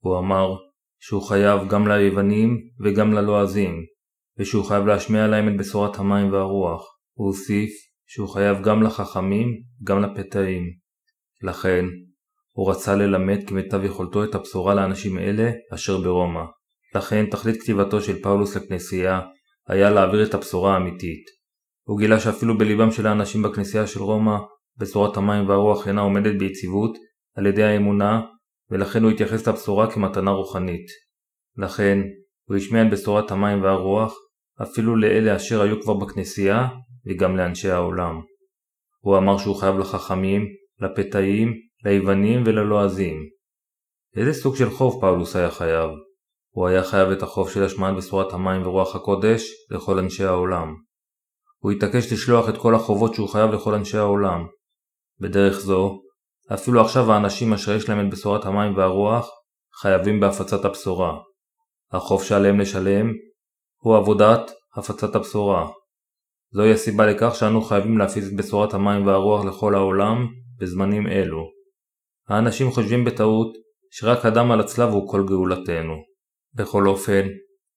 הוא 0.02 0.18
אמר 0.18 0.54
שהוא 1.00 1.22
חייב 1.22 1.68
גם 1.68 1.88
ליוונים 1.88 2.58
וגם 2.80 3.12
ללועזים, 3.12 3.74
ושהוא 4.38 4.64
חייב 4.64 4.86
להשמיע 4.86 5.26
להם 5.26 5.48
את 5.48 5.56
בשורת 5.56 5.98
המים 5.98 6.32
והרוח. 6.32 6.98
הוא 7.14 7.26
הוסיף 7.26 7.70
שהוא 8.06 8.28
חייב 8.28 8.62
גם 8.62 8.82
לחכמים, 8.82 9.48
גם 9.84 10.02
לפתאים. 10.02 10.62
לכן, 11.42 11.84
הוא 12.52 12.70
רצה 12.70 12.96
ללמד 12.96 13.38
כמיטב 13.46 13.84
יכולתו 13.84 14.24
את 14.24 14.34
הבשורה 14.34 14.74
לאנשים 14.74 15.18
אלה 15.18 15.50
אשר 15.74 16.00
ברומא. 16.00 16.42
לכן 16.94 17.26
תכלית 17.30 17.62
כתיבתו 17.62 18.00
של 18.00 18.22
פאולוס 18.22 18.56
לכנסייה 18.56 19.20
היה 19.68 19.90
להעביר 19.90 20.24
את 20.24 20.34
הבשורה 20.34 20.74
האמיתית. 20.74 21.24
הוא 21.88 21.98
גילה 21.98 22.20
שאפילו 22.20 22.58
בליבם 22.58 22.90
של 22.90 23.06
האנשים 23.06 23.42
בכנסייה 23.42 23.86
של 23.86 24.00
רומא, 24.02 24.36
בשורת 24.78 25.16
המים 25.16 25.48
והרוח 25.48 25.88
אינה 25.88 26.00
עומדת 26.00 26.38
ביציבות 26.38 26.98
על 27.36 27.46
ידי 27.46 27.62
האמונה, 27.62 28.20
ולכן 28.70 29.02
הוא 29.02 29.10
התייחס 29.10 29.48
לבשורה 29.48 29.90
כמתנה 29.90 30.30
רוחנית. 30.30 30.86
לכן, 31.56 31.98
הוא 32.48 32.56
השמיע 32.56 32.82
את 32.82 32.90
בשורת 32.90 33.30
המים 33.30 33.62
והרוח 33.62 34.14
אפילו 34.62 34.96
לאלה 34.96 35.36
אשר 35.36 35.62
היו 35.62 35.82
כבר 35.82 35.94
בכנסייה 35.94 36.68
וגם 37.06 37.36
לאנשי 37.36 37.70
העולם. 37.70 38.20
הוא 39.00 39.18
אמר 39.18 39.38
שהוא 39.38 39.56
חייב 39.56 39.78
לחכמים, 39.78 40.42
לפתאים, 40.80 41.52
ליוונים 41.84 42.42
וללועזים. 42.46 43.16
איזה 44.16 44.32
סוג 44.32 44.56
של 44.56 44.70
חוב 44.70 45.00
פאולוס 45.00 45.36
היה 45.36 45.50
חייב? 45.50 45.90
הוא 46.54 46.66
היה 46.66 46.82
חייב 46.84 47.08
את 47.08 47.22
החוב 47.22 47.50
של 47.50 47.62
השמעת 47.62 47.96
בשורת 47.96 48.32
המים 48.32 48.66
ורוח 48.66 48.96
הקודש 48.96 49.42
לכל 49.70 49.98
אנשי 49.98 50.24
העולם. 50.24 50.74
הוא 51.58 51.72
התעקש 51.72 52.12
לשלוח 52.12 52.48
את 52.48 52.56
כל 52.58 52.74
החובות 52.74 53.14
שהוא 53.14 53.28
חייב 53.28 53.50
לכל 53.50 53.74
אנשי 53.74 53.98
העולם. 53.98 54.46
בדרך 55.20 55.58
זו, 55.58 56.00
אפילו 56.54 56.80
עכשיו 56.80 57.12
האנשים 57.12 57.52
אשר 57.52 57.72
יש 57.72 57.88
להם 57.88 58.06
את 58.06 58.10
בשורת 58.10 58.44
המים 58.44 58.76
והרוח, 58.76 59.30
חייבים 59.80 60.20
בהפצת 60.20 60.64
הבשורה. 60.64 61.18
החוב 61.92 62.24
שעליהם 62.24 62.60
לשלם 62.60 63.12
הוא 63.82 63.96
עבודת 63.96 64.50
הפצת 64.76 65.14
הבשורה. 65.14 65.68
זוהי 66.50 66.72
הסיבה 66.72 67.06
לכך 67.06 67.34
שאנו 67.34 67.62
חייבים 67.62 67.98
להפיץ 67.98 68.24
את 68.24 68.36
בשורת 68.36 68.74
המים 68.74 69.06
והרוח 69.06 69.44
לכל 69.44 69.74
העולם 69.74 70.26
בזמנים 70.58 71.06
אלו. 71.06 71.44
האנשים 72.28 72.70
חושבים 72.70 73.04
בטעות 73.04 73.48
שרק 73.90 74.26
אדם 74.26 74.50
על 74.50 74.60
הצלב 74.60 74.88
הוא 74.88 75.10
כל 75.10 75.24
גאולתנו. 75.28 75.94
בכל 76.54 76.88
אופן, 76.88 77.26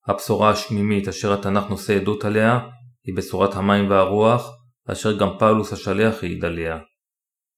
הבשורה 0.08 0.50
השמימית 0.50 1.08
אשר 1.08 1.34
התנ"ך 1.34 1.70
נושא 1.70 1.96
עדות 1.96 2.26
עליה 2.26 2.60
היא 3.06 3.16
בשורת 3.18 3.56
המים 3.56 3.90
והרוח, 3.90 4.50
אשר 4.88 5.18
גם 5.18 5.30
פאולוס 5.40 5.74
השליח 5.74 6.24
העיד 6.24 6.46
עליה. 6.46 6.78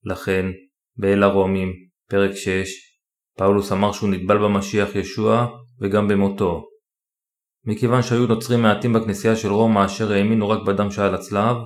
לכן, 0.06 0.46
באל 0.98 1.24
הרומים, 1.24 1.74
פרק 2.10 2.36
6, 2.36 2.70
פאולוס 3.38 3.72
אמר 3.72 3.92
שהוא 3.92 4.10
נטבל 4.10 4.38
במשיח 4.38 4.96
ישוע 4.96 5.48
וגם 5.82 6.08
במותו, 6.08 6.64
מכיוון 7.66 8.02
שהיו 8.02 8.28
נוצרים 8.28 8.62
מעטים 8.62 8.94
בכנסייה 8.94 9.36
של 9.36 9.52
רומא 9.52 9.86
אשר 9.86 10.12
האמינו 10.12 10.50
רק 10.50 10.68
בדם 10.68 10.92
שעל 10.92 11.16
הצלב, 11.16 11.58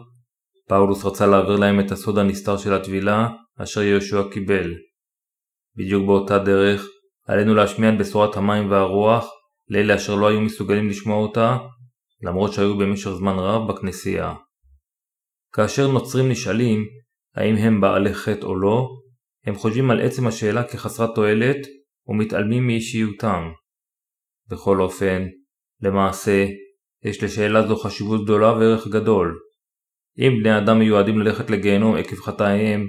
פאולוס 0.69 1.05
רצה 1.05 1.27
להעביר 1.27 1.55
להם 1.55 1.79
את 1.79 1.91
הסוד 1.91 2.17
הנסתר 2.17 2.57
של 2.57 2.73
הטבילה, 2.73 3.29
אשר 3.63 3.81
יהושע 3.81 4.21
קיבל. 4.31 4.73
בדיוק 5.75 6.05
באותה 6.05 6.39
דרך, 6.39 6.85
עלינו 7.27 7.55
להשמיע 7.55 7.89
את 7.89 7.97
בשורת 7.97 8.37
המים 8.37 8.71
והרוח 8.71 9.25
לאלה 9.69 9.95
אשר 9.95 10.15
לא 10.15 10.27
היו 10.27 10.41
מסוגלים 10.41 10.89
לשמוע 10.89 11.17
אותה, 11.17 11.57
למרות 12.21 12.53
שהיו 12.53 12.77
במשך 12.77 13.09
זמן 13.09 13.35
רב 13.39 13.71
בכנסייה. 13.71 14.33
כאשר 15.53 15.87
נוצרים 15.87 16.29
נשאלים 16.29 16.85
האם 17.37 17.55
הם 17.55 17.81
בעלי 17.81 18.13
חטא 18.13 18.45
או 18.45 18.55
לא, 18.55 18.87
הם 19.45 19.55
חושבים 19.55 19.91
על 19.91 20.01
עצם 20.01 20.27
השאלה 20.27 20.63
כחסרת 20.63 21.15
תועלת 21.15 21.57
ומתעלמים 22.07 22.67
מאישיותם. 22.67 23.51
בכל 24.49 24.81
אופן, 24.81 25.27
למעשה, 25.81 26.47
יש 27.03 27.23
לשאלה 27.23 27.67
זו 27.67 27.75
חשיבות 27.75 28.23
גדולה 28.23 28.53
וערך 28.53 28.87
גדול. 28.87 29.39
אם 30.19 30.31
בני 30.39 30.57
אדם 30.57 30.79
מיועדים 30.79 31.19
ללכת 31.19 31.49
לגיהנום 31.49 31.95
עקב 31.95 32.15
חטאיהם, 32.15 32.87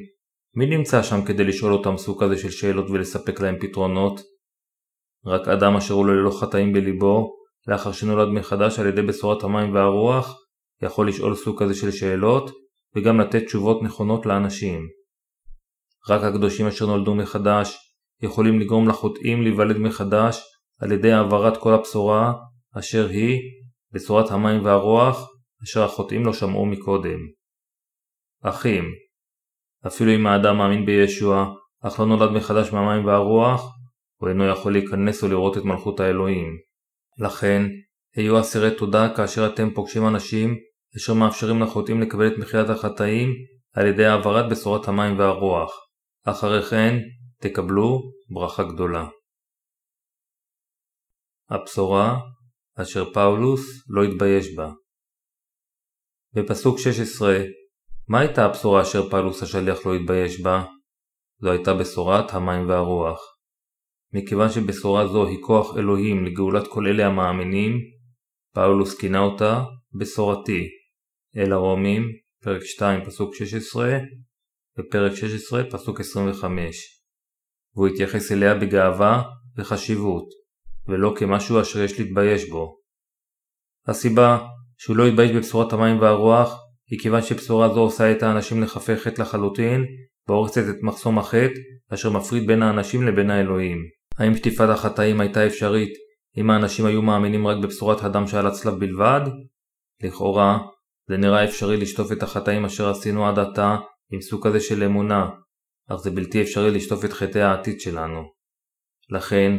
מי 0.57 0.67
נמצא 0.67 1.03
שם 1.03 1.25
כדי 1.25 1.45
לשאול 1.45 1.73
אותם 1.73 1.97
סוג 1.97 2.25
כזה 2.25 2.37
של 2.37 2.51
שאלות 2.51 2.91
ולספק 2.91 3.41
להם 3.41 3.57
פתרונות? 3.61 4.21
רק 5.27 5.49
אדם 5.49 5.77
אשר 5.77 5.95
הוא 5.95 6.07
ללא 6.07 6.31
חטאים 6.41 6.73
בליבו, 6.73 7.35
לאחר 7.67 7.93
שנולד 7.93 8.29
מחדש 8.29 8.79
על 8.79 8.87
ידי 8.87 9.03
בשורת 9.03 9.43
המים 9.43 9.75
והרוח, 9.75 10.37
יכול 10.83 11.09
לשאול 11.09 11.35
סוג 11.35 11.63
כזה 11.63 11.75
של 11.75 11.91
שאלות, 11.91 12.51
וגם 12.97 13.21
לתת 13.21 13.45
תשובות 13.45 13.83
נכונות 13.83 14.27
לאנשים. 14.27 14.89
רק 16.09 16.23
הקדושים 16.23 16.67
אשר 16.67 16.87
נולדו 16.87 17.15
מחדש, 17.15 17.77
יכולים 18.23 18.61
לגרום 18.61 18.89
לחוטאים 18.89 19.43
להיוולד 19.43 19.77
מחדש 19.79 20.41
על 20.81 20.93
ידי 20.93 21.13
העברת 21.13 21.57
כל 21.57 21.75
הבשורה 21.75 22.33
אשר 22.79 23.09
היא 23.09 23.41
בצורת 23.93 24.31
המים 24.31 24.65
והרוח 24.65 25.31
אשר 25.65 25.85
החוטאים 25.85 26.27
לא 26.27 26.33
שמעו 26.33 26.67
מקודם. 26.67 27.19
אחים, 28.43 28.85
אפילו 29.87 30.15
אם 30.15 30.27
האדם 30.27 30.59
מאמין 30.59 30.87
בישוע, 30.87 31.55
אך 31.81 32.01
לא 32.01 32.07
נולד 32.07 32.31
מחדש 32.31 32.73
מהמים 32.73 33.07
והרוח, 33.07 33.75
הוא 34.17 34.29
אינו 34.29 34.49
יכול 34.49 34.73
להיכנס 34.73 35.23
ולראות 35.23 35.59
את 35.59 35.65
מלכות 35.65 36.01
האלוהים. 36.01 36.57
לכן, 37.19 37.63
היו 38.17 38.41
אסירי 38.41 38.77
תודה 38.77 39.15
כאשר 39.17 39.47
אתם 39.47 39.71
פוגשים 39.75 40.09
אנשים 40.09 40.55
אשר 40.97 41.15
מאפשרים 41.15 41.63
לחוטאים 41.63 42.01
לקבל 42.01 42.27
את 42.27 42.39
מחילת 42.39 42.71
החטאים 42.71 43.29
על 43.73 43.87
ידי 43.87 44.05
העברת 44.05 44.51
בשורת 44.51 44.89
המים 44.89 45.19
והרוח. 45.19 45.71
אחרי 46.25 46.63
כן, 46.63 46.95
תקבלו 47.41 48.01
ברכה 48.31 48.65
גדולה. 48.65 49.07
הבשורה 51.51 52.19
אשר 52.75 53.13
פאולוס 53.13 53.61
לא 53.89 54.03
התבייש 54.03 54.55
בה. 54.57 54.71
בפסוק 56.33 56.79
16, 56.79 57.39
מה 58.09 58.21
הייתה 58.21 58.45
הבשורה 58.45 58.83
אשר 58.83 59.11
פאולוס 59.11 59.43
השליח 59.43 59.87
לא 59.87 59.95
התבייש 59.95 60.43
בה? 60.43 60.65
זו 61.41 61.51
הייתה 61.51 61.75
בשורת 61.75 62.35
המים 62.35 62.69
והרוח. 62.69 63.21
מכיוון 64.13 64.49
שבשורה 64.51 65.07
זו 65.07 65.27
היא 65.27 65.39
כוח 65.43 65.77
אלוהים 65.77 66.25
לגאולת 66.25 66.69
כל 66.69 66.87
אלה 66.87 67.07
המאמינים, 67.07 67.73
פאולוס 68.55 68.99
כינה 68.99 69.19
אותה 69.19 69.65
בשורתי. 69.95 70.69
אל 71.37 71.53
הרומים, 71.53 72.03
פרק 72.43 72.63
2 72.63 73.05
פסוק 73.05 73.35
16 73.35 73.99
ופרק 74.79 75.15
16 75.15 75.71
פסוק 75.71 76.01
25. 76.01 77.03
והוא 77.75 77.89
התייחס 77.89 78.33
אליה 78.33 78.55
בגאווה 78.55 79.23
וחשיבות, 79.57 80.29
ולא 80.89 81.15
כמשהו 81.19 81.61
אשר 81.61 81.83
יש 81.83 82.01
להתבייש 82.01 82.49
בו. 82.51 82.79
הסיבה 83.87 84.47
שהוא 84.79 84.97
לא 84.97 85.07
התבייש 85.07 85.31
בבשורת 85.31 85.73
המים 85.73 86.01
והרוח 86.01 86.59
היא 86.91 86.99
כיוון 86.99 87.23
שבשורה 87.23 87.69
זו 87.69 87.81
עושה 87.81 88.13
את 88.13 88.23
האנשים 88.23 88.63
לחפי 88.63 88.97
חטא 88.97 89.23
לחלוטין 89.23 89.85
והורסת 90.29 90.63
את 90.71 90.83
מחסום 90.83 91.19
החטא 91.19 91.61
אשר 91.95 92.11
מפריד 92.11 92.47
בין 92.47 92.63
האנשים 92.63 93.03
לבין 93.03 93.31
האלוהים. 93.31 93.79
האם 94.19 94.37
שטיפת 94.37 94.69
החטאים 94.69 95.21
הייתה 95.21 95.47
אפשרית 95.47 95.93
אם 96.37 96.51
האנשים 96.51 96.87
היו 96.87 97.03
מאמינים 97.03 97.47
רק 97.47 97.57
בבשורת 97.63 98.05
הדם 98.05 98.27
שעל 98.27 98.47
הצלב 98.47 98.75
בלבד? 98.75 99.21
לכאורה, 100.03 100.59
זה 101.09 101.17
נראה 101.17 101.45
אפשרי 101.45 101.77
לשטוף 101.77 102.13
את 102.13 102.23
החטאים 102.23 102.65
אשר 102.65 102.89
עשינו 102.89 103.29
עד 103.29 103.39
עתה 103.39 103.77
עם 104.13 104.21
סוג 104.21 104.47
כזה 104.47 104.61
של 104.61 104.83
אמונה, 104.83 105.29
אך 105.89 105.97
זה 105.97 106.11
בלתי 106.11 106.43
אפשרי 106.43 106.71
לשטוף 106.71 107.05
את 107.05 107.13
חטאי 107.13 107.43
העתיד 107.43 107.81
שלנו. 107.81 108.23
לכן, 109.11 109.53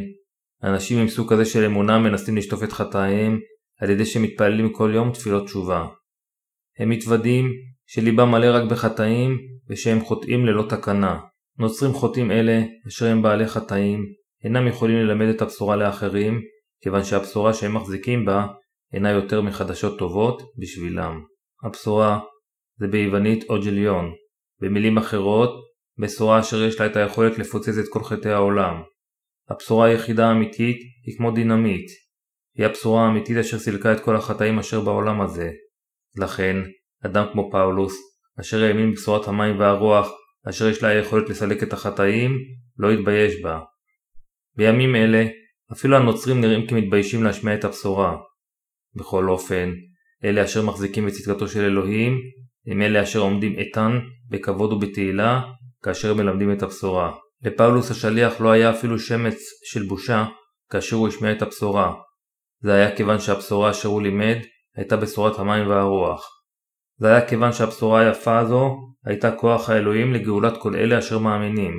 אנשים 0.62 0.98
עם 0.98 1.08
סוג 1.08 1.32
כזה 1.32 1.44
של 1.44 1.64
אמונה 1.64 1.98
מנסים 1.98 2.36
לשטוף 2.36 2.62
את 2.62 2.72
חטאיהם 2.72 3.38
על 3.80 3.90
ידי 3.90 4.06
שמתפללים 4.06 4.72
כל 4.72 4.90
יום 4.94 5.12
תפילות 5.12 5.44
תשובה. 5.44 5.86
הם 6.78 6.88
מתוודים 6.88 7.44
שליבם 7.86 8.30
מלא 8.30 8.56
רק 8.56 8.70
בחטאים 8.70 9.38
ושהם 9.70 10.00
חוטאים 10.00 10.46
ללא 10.46 10.66
תקנה. 10.68 11.20
נוצרים 11.58 11.92
חוטאים 11.92 12.30
אלה, 12.30 12.62
אשר 12.88 13.06
הם 13.06 13.22
בעלי 13.22 13.46
חטאים, 13.46 14.04
אינם 14.44 14.66
יכולים 14.66 14.96
ללמד 14.96 15.26
את 15.26 15.42
הבשורה 15.42 15.76
לאחרים, 15.76 16.40
כיוון 16.82 17.04
שהבשורה 17.04 17.54
שהם 17.54 17.76
מחזיקים 17.76 18.24
בה 18.24 18.46
אינה 18.92 19.10
יותר 19.10 19.40
מחדשות 19.40 19.98
טובות 19.98 20.42
בשבילם. 20.58 21.24
הבשורה 21.64 22.20
זה 22.78 22.86
ביוונית 22.86 23.44
אוג'ליון, 23.50 24.12
במילים 24.62 24.98
אחרות, 24.98 25.50
בשורה 26.00 26.40
אשר 26.40 26.62
יש 26.62 26.80
לה 26.80 26.86
את 26.86 26.96
היכולת 26.96 27.38
לפוצץ 27.38 27.78
את 27.78 27.84
כל 27.90 28.04
חטאי 28.04 28.32
העולם. 28.32 28.82
הבשורה 29.50 29.86
היחידה 29.86 30.28
האמיתית 30.28 30.76
היא 31.06 31.16
כמו 31.16 31.30
דינמיט. 31.30 31.86
היא 32.56 32.66
הבשורה 32.66 33.06
האמיתית 33.06 33.36
אשר 33.36 33.58
סילקה 33.58 33.92
את 33.92 34.00
כל 34.00 34.16
החטאים 34.16 34.58
אשר 34.58 34.80
בעולם 34.80 35.20
הזה. 35.20 35.50
לכן, 36.16 36.56
אדם 37.04 37.26
כמו 37.32 37.50
פאולוס, 37.52 37.94
אשר 38.40 38.64
האמין 38.64 38.90
בבשורת 38.90 39.28
המים 39.28 39.58
והרוח, 39.58 40.08
אשר 40.48 40.68
יש 40.68 40.82
לה 40.82 40.88
היכולת 40.88 41.28
לסלק 41.28 41.62
את 41.62 41.72
החטאים, 41.72 42.38
לא 42.78 42.90
התבייש 42.90 43.42
בה. 43.42 43.60
בימים 44.56 44.96
אלה, 44.96 45.26
אפילו 45.72 45.96
הנוצרים 45.96 46.40
נראים 46.40 46.66
כמתביישים 46.66 47.24
להשמיע 47.24 47.54
את 47.54 47.64
הבשורה. 47.64 48.16
בכל 48.94 49.28
אופן, 49.28 49.70
אלה 50.24 50.44
אשר 50.44 50.62
מחזיקים 50.62 51.06
בצדקתו 51.06 51.48
של 51.48 51.64
אלוהים, 51.64 52.18
הם 52.66 52.82
אלה 52.82 53.02
אשר 53.02 53.18
עומדים 53.18 53.58
איתן, 53.58 53.98
בכבוד 54.30 54.72
ובתהילה, 54.72 55.42
כאשר 55.82 56.14
מלמדים 56.14 56.52
את 56.52 56.62
הבשורה. 56.62 57.12
לפאולוס 57.42 57.90
השליח 57.90 58.40
לא 58.40 58.50
היה 58.50 58.70
אפילו 58.70 58.98
שמץ 58.98 59.38
של 59.64 59.82
בושה 59.82 60.24
כאשר 60.70 60.96
הוא 60.96 61.08
השמיע 61.08 61.32
את 61.32 61.42
הבשורה. 61.42 61.94
זה 62.62 62.74
היה 62.74 62.96
כיוון 62.96 63.18
שהבשורה 63.18 63.70
אשר 63.70 63.88
הוא 63.88 64.02
לימד 64.02 64.36
הייתה 64.76 64.96
בשורת 64.96 65.38
המים 65.38 65.68
והרוח. 65.68 66.24
זה 66.98 67.08
היה 67.08 67.28
כיוון 67.28 67.52
שהבשורה 67.52 68.00
היפה 68.00 68.38
הזו 68.38 68.76
הייתה 69.04 69.36
כוח 69.36 69.70
האלוהים 69.70 70.12
לגאולת 70.12 70.56
כל 70.56 70.76
אלה 70.76 70.98
אשר 70.98 71.18
מאמינים. 71.18 71.72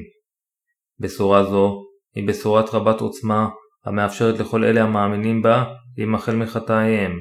בשורה 1.00 1.44
זו 1.44 1.84
היא 2.16 2.28
בשורת 2.28 2.70
רבת 2.74 3.02
עוצמה 3.02 3.48
המאפשרת 3.86 4.40
לכל 4.40 4.64
אלה 4.64 4.84
המאמינים 4.84 5.42
בה 5.42 5.74
להימחל 5.98 6.36
מחטאיהם, 6.36 7.20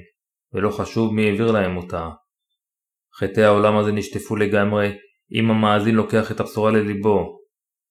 ולא 0.53 0.71
חשוב 0.71 1.15
מי 1.15 1.27
העביר 1.27 1.53
להם 1.53 1.77
אותה. 1.77 2.09
חטאי 3.19 3.45
העולם 3.45 3.77
הזה 3.77 3.93
נשטפו 3.93 4.37
לגמרי 4.37 4.93
אם 5.33 5.51
המאזין 5.51 5.95
לוקח 5.95 6.31
את 6.31 6.41
הבשורה 6.41 6.71
לליבו. 6.71 7.39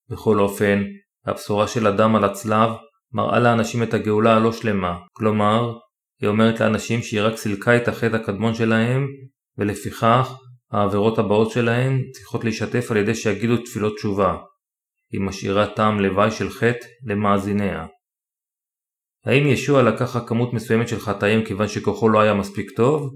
בכל 0.09 0.39
אופן, 0.39 0.83
הבשורה 1.25 1.67
של 1.67 1.87
אדם 1.87 2.15
על 2.15 2.23
הצלב 2.23 2.69
מראה 3.13 3.39
לאנשים 3.39 3.83
את 3.83 3.93
הגאולה 3.93 4.35
הלא 4.35 4.51
שלמה, 4.51 4.97
כלומר, 5.13 5.73
היא 6.21 6.29
אומרת 6.29 6.59
לאנשים 6.59 7.01
שהיא 7.01 7.21
רק 7.21 7.35
סילקה 7.35 7.77
את 7.77 7.87
החטא 7.87 8.15
הקדמון 8.15 8.53
שלהם, 8.53 9.07
ולפיכך 9.57 10.33
העבירות 10.71 11.19
הבאות 11.19 11.51
שלהם 11.51 12.01
צריכות 12.13 12.43
להישטף 12.43 12.91
על 12.91 12.97
ידי 12.97 13.15
שיגידו 13.15 13.57
תפילות 13.57 13.95
תשובה. 13.95 14.37
היא 15.11 15.21
משאירה 15.21 15.67
טעם 15.67 15.99
לוואי 15.99 16.31
של 16.31 16.49
חטא 16.49 16.87
למאזיניה. 17.05 17.85
האם 19.29 19.47
ישוע 19.47 19.83
לקח 19.83 20.27
כמות 20.27 20.53
מסוימת 20.53 20.87
של 20.87 20.99
חטאים 20.99 21.45
כיוון 21.45 21.67
שכוחו 21.67 22.09
לא 22.09 22.19
היה 22.19 22.33
מספיק 22.33 22.71
טוב? 22.71 23.13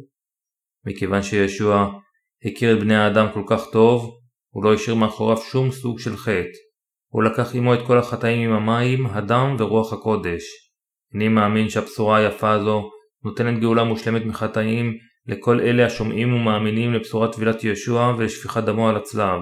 מכיוון 0.85 1.21
שישוע 1.21 1.99
הכיר 2.45 2.77
את 2.77 2.79
בני 2.79 2.95
האדם 2.95 3.27
כל 3.33 3.43
כך 3.47 3.61
טוב, 3.71 4.19
הוא 4.53 4.63
לא 4.63 4.73
השאיר 4.73 4.95
מאחוריו 4.95 5.37
שום 5.37 5.71
סוג 5.71 5.99
של 5.99 6.17
חטא. 6.17 6.57
הוא 7.13 7.23
לקח 7.23 7.55
עמו 7.55 7.73
את 7.73 7.79
כל 7.87 7.97
החטאים 7.97 8.49
עם 8.49 8.55
המים, 8.55 9.05
הדם 9.05 9.55
ורוח 9.59 9.93
הקודש. 9.93 10.43
אני 11.15 11.27
מאמין 11.27 11.69
שהבשורה 11.69 12.17
היפה 12.17 12.51
הזו 12.51 12.89
נותנת 13.25 13.59
גאולה 13.59 13.83
מושלמת 13.83 14.25
מחטאים 14.25 14.97
לכל 15.27 15.59
אלה 15.59 15.85
השומעים 15.85 16.33
ומאמינים 16.33 16.93
לבשורת 16.93 17.35
טבילת 17.35 17.63
ישוע 17.63 18.15
ולשפיכת 18.17 18.63
דמו 18.63 18.89
על 18.89 18.95
הצלב. 18.95 19.41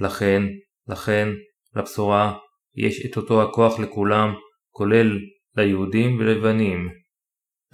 לכן, 0.00 0.42
לכן, 0.88 1.28
לבשורה 1.76 2.38
יש 2.76 3.06
את 3.06 3.16
אותו 3.16 3.42
הכוח 3.42 3.78
לכולם, 3.78 4.34
כולל 4.70 5.18
ליהודים 5.56 6.18
ולבנים. 6.18 6.88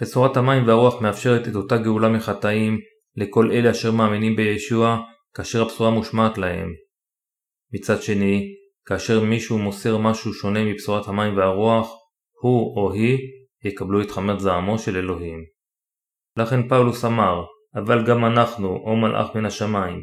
בשורת 0.01 0.37
המים 0.37 0.67
והרוח 0.67 1.01
מאפשרת 1.01 1.47
את 1.47 1.55
אותה 1.55 1.77
גאולה 1.77 2.09
מחטאים 2.09 2.79
לכל 3.15 3.51
אלה 3.51 3.71
אשר 3.71 3.91
מאמינים 3.91 4.35
בישוע 4.35 4.99
כאשר 5.33 5.61
הבשורה 5.61 5.89
מושמעת 5.89 6.37
להם. 6.37 6.69
מצד 7.73 8.01
שני, 8.01 8.55
כאשר 8.85 9.23
מישהו 9.23 9.57
מוסר 9.57 9.97
משהו 9.97 10.33
שונה 10.33 10.65
מבשורת 10.65 11.07
המים 11.07 11.37
והרוח, 11.37 11.91
הוא 12.41 12.77
או 12.77 12.93
היא 12.93 13.17
יקבלו 13.65 14.01
את 14.01 14.11
חמת 14.11 14.39
זעמו 14.39 14.79
של 14.79 14.97
אלוהים. 14.97 15.39
לכן 16.37 16.67
פאולוס 16.67 17.05
אמר, 17.05 17.43
אבל 17.75 18.05
גם 18.05 18.25
אנחנו, 18.25 18.67
או 18.67 18.95
מלאך 18.95 19.35
מן 19.35 19.45
השמיים, 19.45 20.01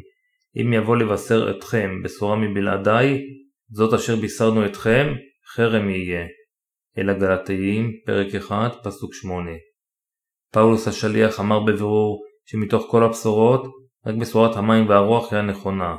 אם 0.61 0.73
יבוא 0.73 0.97
לבשר 0.97 1.51
אתכם 1.57 2.01
בשורה 2.03 2.35
מבלעדיי, 2.35 3.21
זאת 3.71 3.93
אשר 3.93 4.15
בישרנו 4.15 4.65
אתכם, 4.65 5.13
חרם 5.55 5.89
יהיה. 5.89 6.25
אל 6.97 7.09
הגלתיים, 7.09 7.91
פרק 8.05 8.35
1, 8.35 8.71
פסוק 8.83 9.13
8. 9.13 9.51
פאולוס 10.53 10.87
השליח 10.87 11.39
אמר 11.39 11.59
בבירור 11.59 12.23
שמתוך 12.45 12.85
כל 12.89 13.03
הבשורות, 13.03 13.61
רק 14.05 14.15
בשורת 14.15 14.55
המים 14.55 14.89
והרוח 14.89 15.33
היא 15.33 15.39
הנכונה. 15.39 15.95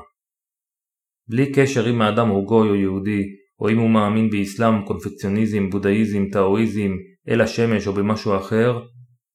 בלי 1.29 1.53
קשר 1.53 1.91
אם 1.91 2.03
האדם 2.03 2.29
הוא 2.29 2.47
גוי 2.47 2.69
או 2.69 2.75
יהודי, 2.75 3.23
או 3.61 3.69
אם 3.69 3.79
הוא 3.79 3.91
מאמין 3.91 4.31
באסלאם, 4.31 4.85
קונפקציוניזם, 4.85 5.71
בודהיזם, 5.71 6.29
טאואיזם, 6.33 6.93
אל 7.29 7.41
השמש 7.41 7.87
או 7.87 7.93
במשהו 7.93 8.37
אחר, 8.37 8.81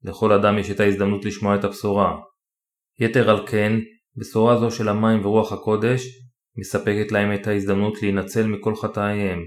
לכל 0.03 0.31
אדם 0.31 0.57
יש 0.57 0.71
את 0.71 0.79
ההזדמנות 0.79 1.25
לשמוע 1.25 1.55
את 1.55 1.63
הבשורה. 1.63 2.17
יתר 2.99 3.29
על 3.29 3.47
כן, 3.47 3.73
בשורה 4.15 4.57
זו 4.59 4.71
של 4.71 4.89
המים 4.89 5.25
ורוח 5.25 5.51
הקודש 5.51 6.07
מספקת 6.57 7.11
להם 7.11 7.33
את 7.33 7.47
ההזדמנות 7.47 8.01
להינצל 8.01 8.47
מכל 8.47 8.75
חטאיהם. 8.75 9.39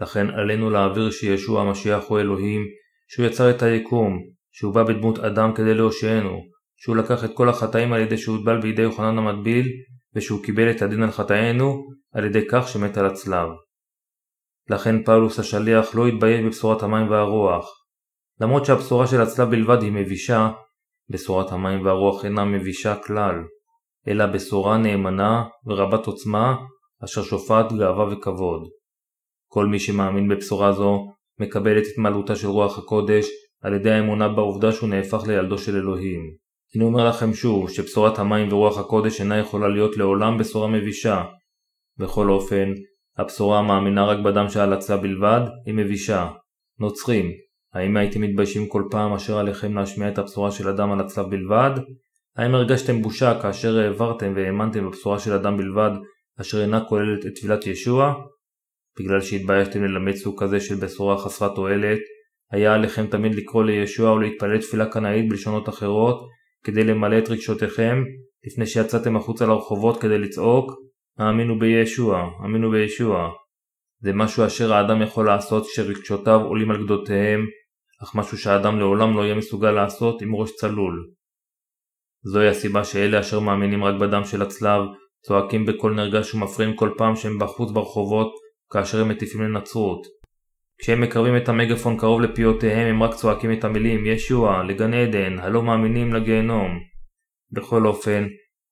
לכן 0.00 0.30
עלינו 0.30 0.70
להעביר 0.70 1.10
שישוע 1.10 1.62
המשיח 1.62 2.04
הוא 2.08 2.20
אלוהים, 2.20 2.62
שהוא 3.08 3.26
יצר 3.26 3.50
את 3.50 3.62
היקום, 3.62 4.18
שהוא 4.52 4.74
בא 4.74 4.82
בדמות 4.82 5.18
אדם 5.18 5.54
כדי 5.54 5.74
להושיענו, 5.74 6.40
שהוא 6.76 6.96
לקח 6.96 7.24
את 7.24 7.30
כל 7.34 7.48
החטאים 7.48 7.92
על 7.92 8.00
ידי 8.00 8.18
שהוטבל 8.18 8.60
בידי 8.60 8.82
יוחנן 8.82 9.18
המטביל, 9.18 9.66
ושהוא 10.14 10.42
קיבל 10.42 10.70
את 10.70 10.82
הדין 10.82 11.02
על 11.02 11.10
חטאינו 11.10 11.84
על 12.14 12.24
ידי 12.24 12.42
כך 12.50 12.68
שמת 12.68 12.96
על 12.96 13.06
הצלב. 13.06 13.48
לכן 14.70 15.02
פאולוס 15.02 15.38
השליח 15.38 15.94
לא 15.94 16.06
התבייש 16.06 16.40
בבשורת 16.40 16.82
המים 16.82 17.10
והרוח. 17.10 17.66
למרות 18.40 18.64
שהבשורה 18.64 19.06
של 19.06 19.20
הצלב 19.20 19.50
בלבד 19.50 19.82
היא 19.82 19.92
מבישה, 19.92 20.50
בשורת 21.08 21.52
המים 21.52 21.84
והרוח 21.84 22.24
אינה 22.24 22.44
מבישה 22.44 22.96
כלל, 22.96 23.34
אלא 24.08 24.26
בשורה 24.26 24.78
נאמנה 24.78 25.44
ורבת 25.66 26.06
עוצמה, 26.06 26.56
אשר 27.04 27.22
שופעת 27.22 27.72
גאווה 27.72 28.04
וכבוד. 28.04 28.79
כל 29.52 29.66
מי 29.66 29.78
שמאמין 29.78 30.28
בבשורה 30.28 30.72
זו, 30.72 31.06
מקבל 31.40 31.78
את 31.78 31.82
התמלאותה 31.92 32.36
של 32.36 32.48
רוח 32.48 32.78
הקודש 32.78 33.26
על 33.62 33.74
ידי 33.74 33.90
האמונה 33.90 34.28
בעובדה 34.28 34.72
שהוא 34.72 34.88
נהפך 34.88 35.22
לילדו 35.26 35.58
של 35.58 35.76
אלוהים. 35.76 36.20
אני 36.76 36.84
אומר 36.84 37.08
לכם 37.08 37.34
שוב, 37.34 37.70
שבשורת 37.70 38.18
המים 38.18 38.52
ורוח 38.52 38.78
הקודש 38.78 39.20
אינה 39.20 39.38
יכולה 39.38 39.68
להיות 39.68 39.96
לעולם 39.96 40.38
בשורה 40.38 40.68
מבישה. 40.68 41.24
בכל 41.98 42.30
אופן, 42.30 42.72
הבשורה 43.18 43.58
המאמינה 43.58 44.06
רק 44.06 44.18
בדם 44.18 44.48
שעל 44.48 44.72
הצלה 44.72 44.96
בלבד, 44.96 45.40
היא 45.66 45.74
מבישה. 45.74 46.30
נוצרים, 46.78 47.30
האם 47.74 47.96
הייתם 47.96 48.20
מתביישים 48.20 48.68
כל 48.68 48.82
פעם 48.90 49.12
אשר 49.12 49.38
עליכם 49.38 49.74
להשמיע 49.74 50.08
את 50.08 50.18
הבשורה 50.18 50.50
של 50.50 50.68
אדם 50.68 50.92
על 50.92 51.00
הצלב 51.00 51.30
בלבד? 51.30 51.70
האם 52.36 52.54
הרגשתם 52.54 53.02
בושה 53.02 53.40
כאשר 53.42 53.78
העברתם 53.78 54.32
והאמנתם 54.36 54.86
בבשורה 54.86 55.18
של 55.18 55.32
אדם 55.32 55.56
בלבד 55.56 55.90
אשר 56.40 56.62
אינה 56.62 56.84
כוללת 56.84 57.26
את 57.26 57.32
טבילת 57.40 57.66
ישוע? 57.66 58.14
בגלל 58.98 59.20
שהתביישתם 59.20 59.84
ללמד 59.84 60.14
סוג 60.14 60.42
כזה 60.42 60.60
של 60.60 60.74
בשורה 60.74 61.18
חסרת 61.18 61.54
תועלת, 61.54 62.00
היה 62.52 62.74
עליכם 62.74 63.06
תמיד 63.06 63.34
לקרוא 63.34 63.64
לישוע 63.64 64.10
או 64.10 64.18
להתפלל 64.18 64.60
תפילה 64.60 64.86
קנאית 64.86 65.28
בלשונות 65.28 65.68
אחרות 65.68 66.28
כדי 66.64 66.84
למלא 66.84 67.18
את 67.18 67.28
רגשותיכם 67.28 68.02
לפני 68.46 68.66
שיצאתם 68.66 69.16
החוצה 69.16 69.46
לרחובות 69.46 70.00
כדי 70.00 70.18
לצעוק 70.18 70.72
האמינו 71.18 71.58
בישוע, 71.58 72.30
האמינו 72.42 72.70
בישוע. 72.70 73.30
זה 74.02 74.12
משהו 74.12 74.46
אשר 74.46 74.72
האדם 74.72 75.02
יכול 75.02 75.26
לעשות 75.26 75.66
כשרגשותיו 75.66 76.40
עולים 76.40 76.70
על 76.70 76.84
גדותיהם, 76.84 77.46
אך 78.02 78.14
משהו 78.14 78.38
שהאדם 78.38 78.78
לעולם 78.78 79.16
לא 79.16 79.22
יהיה 79.22 79.34
מסוגל 79.34 79.70
לעשות 79.70 80.22
עם 80.22 80.34
ראש 80.34 80.50
צלול. 80.56 81.10
זוהי 82.22 82.48
הסיבה 82.48 82.84
שאלה 82.84 83.20
אשר 83.20 83.40
מאמינים 83.40 83.84
רק 83.84 84.00
בדם 84.00 84.24
של 84.24 84.42
הצלב, 84.42 84.82
צועקים 85.26 85.66
בקול 85.66 85.94
נרגש 85.94 86.34
ומפריעים 86.34 86.76
כל 86.76 86.90
פעם 86.98 87.16
שהם 87.16 87.38
בחוץ 87.38 87.70
ברחובות 87.70 88.32
כאשר 88.72 89.00
הם 89.00 89.08
מטיפים 89.08 89.42
לנצרות. 89.42 90.06
כשהם 90.78 91.00
מקרבים 91.00 91.36
את 91.36 91.48
המגפון 91.48 91.98
קרוב 91.98 92.20
לפיותיהם 92.20 92.94
הם 92.94 93.02
רק 93.02 93.14
צועקים 93.14 93.52
את 93.52 93.64
המילים 93.64 94.06
ישוע, 94.06 94.62
לגן 94.62 94.94
עדן, 94.94 95.38
הלא 95.38 95.62
מאמינים 95.62 96.14
לגיהנום. 96.14 96.70
בכל 97.52 97.86
אופן, 97.86 98.26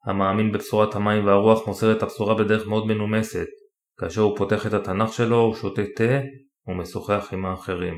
המאמין 0.05 0.53
בבשורת 0.53 0.95
המים 0.95 1.27
והרוח 1.27 1.67
מוסר 1.67 1.93
את 1.97 2.03
הבשורה 2.03 2.35
בדרך 2.35 2.67
מאוד 2.67 2.87
מנומסת. 2.87 3.47
כאשר 4.01 4.21
הוא 4.21 4.37
פותח 4.37 4.67
את 4.67 4.73
התנ"ך 4.73 5.13
שלו 5.13 5.37
הוא 5.37 5.55
שותה 5.55 5.83
תה 5.97 6.21
ומשוחח 6.67 7.29
עם 7.33 7.47
האחרים. 7.47 7.95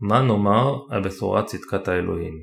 מה 0.00 0.22
נאמר 0.22 0.74
על 0.90 1.02
בשורת 1.02 1.46
צדקת 1.46 1.88
האלוהים? 1.88 2.34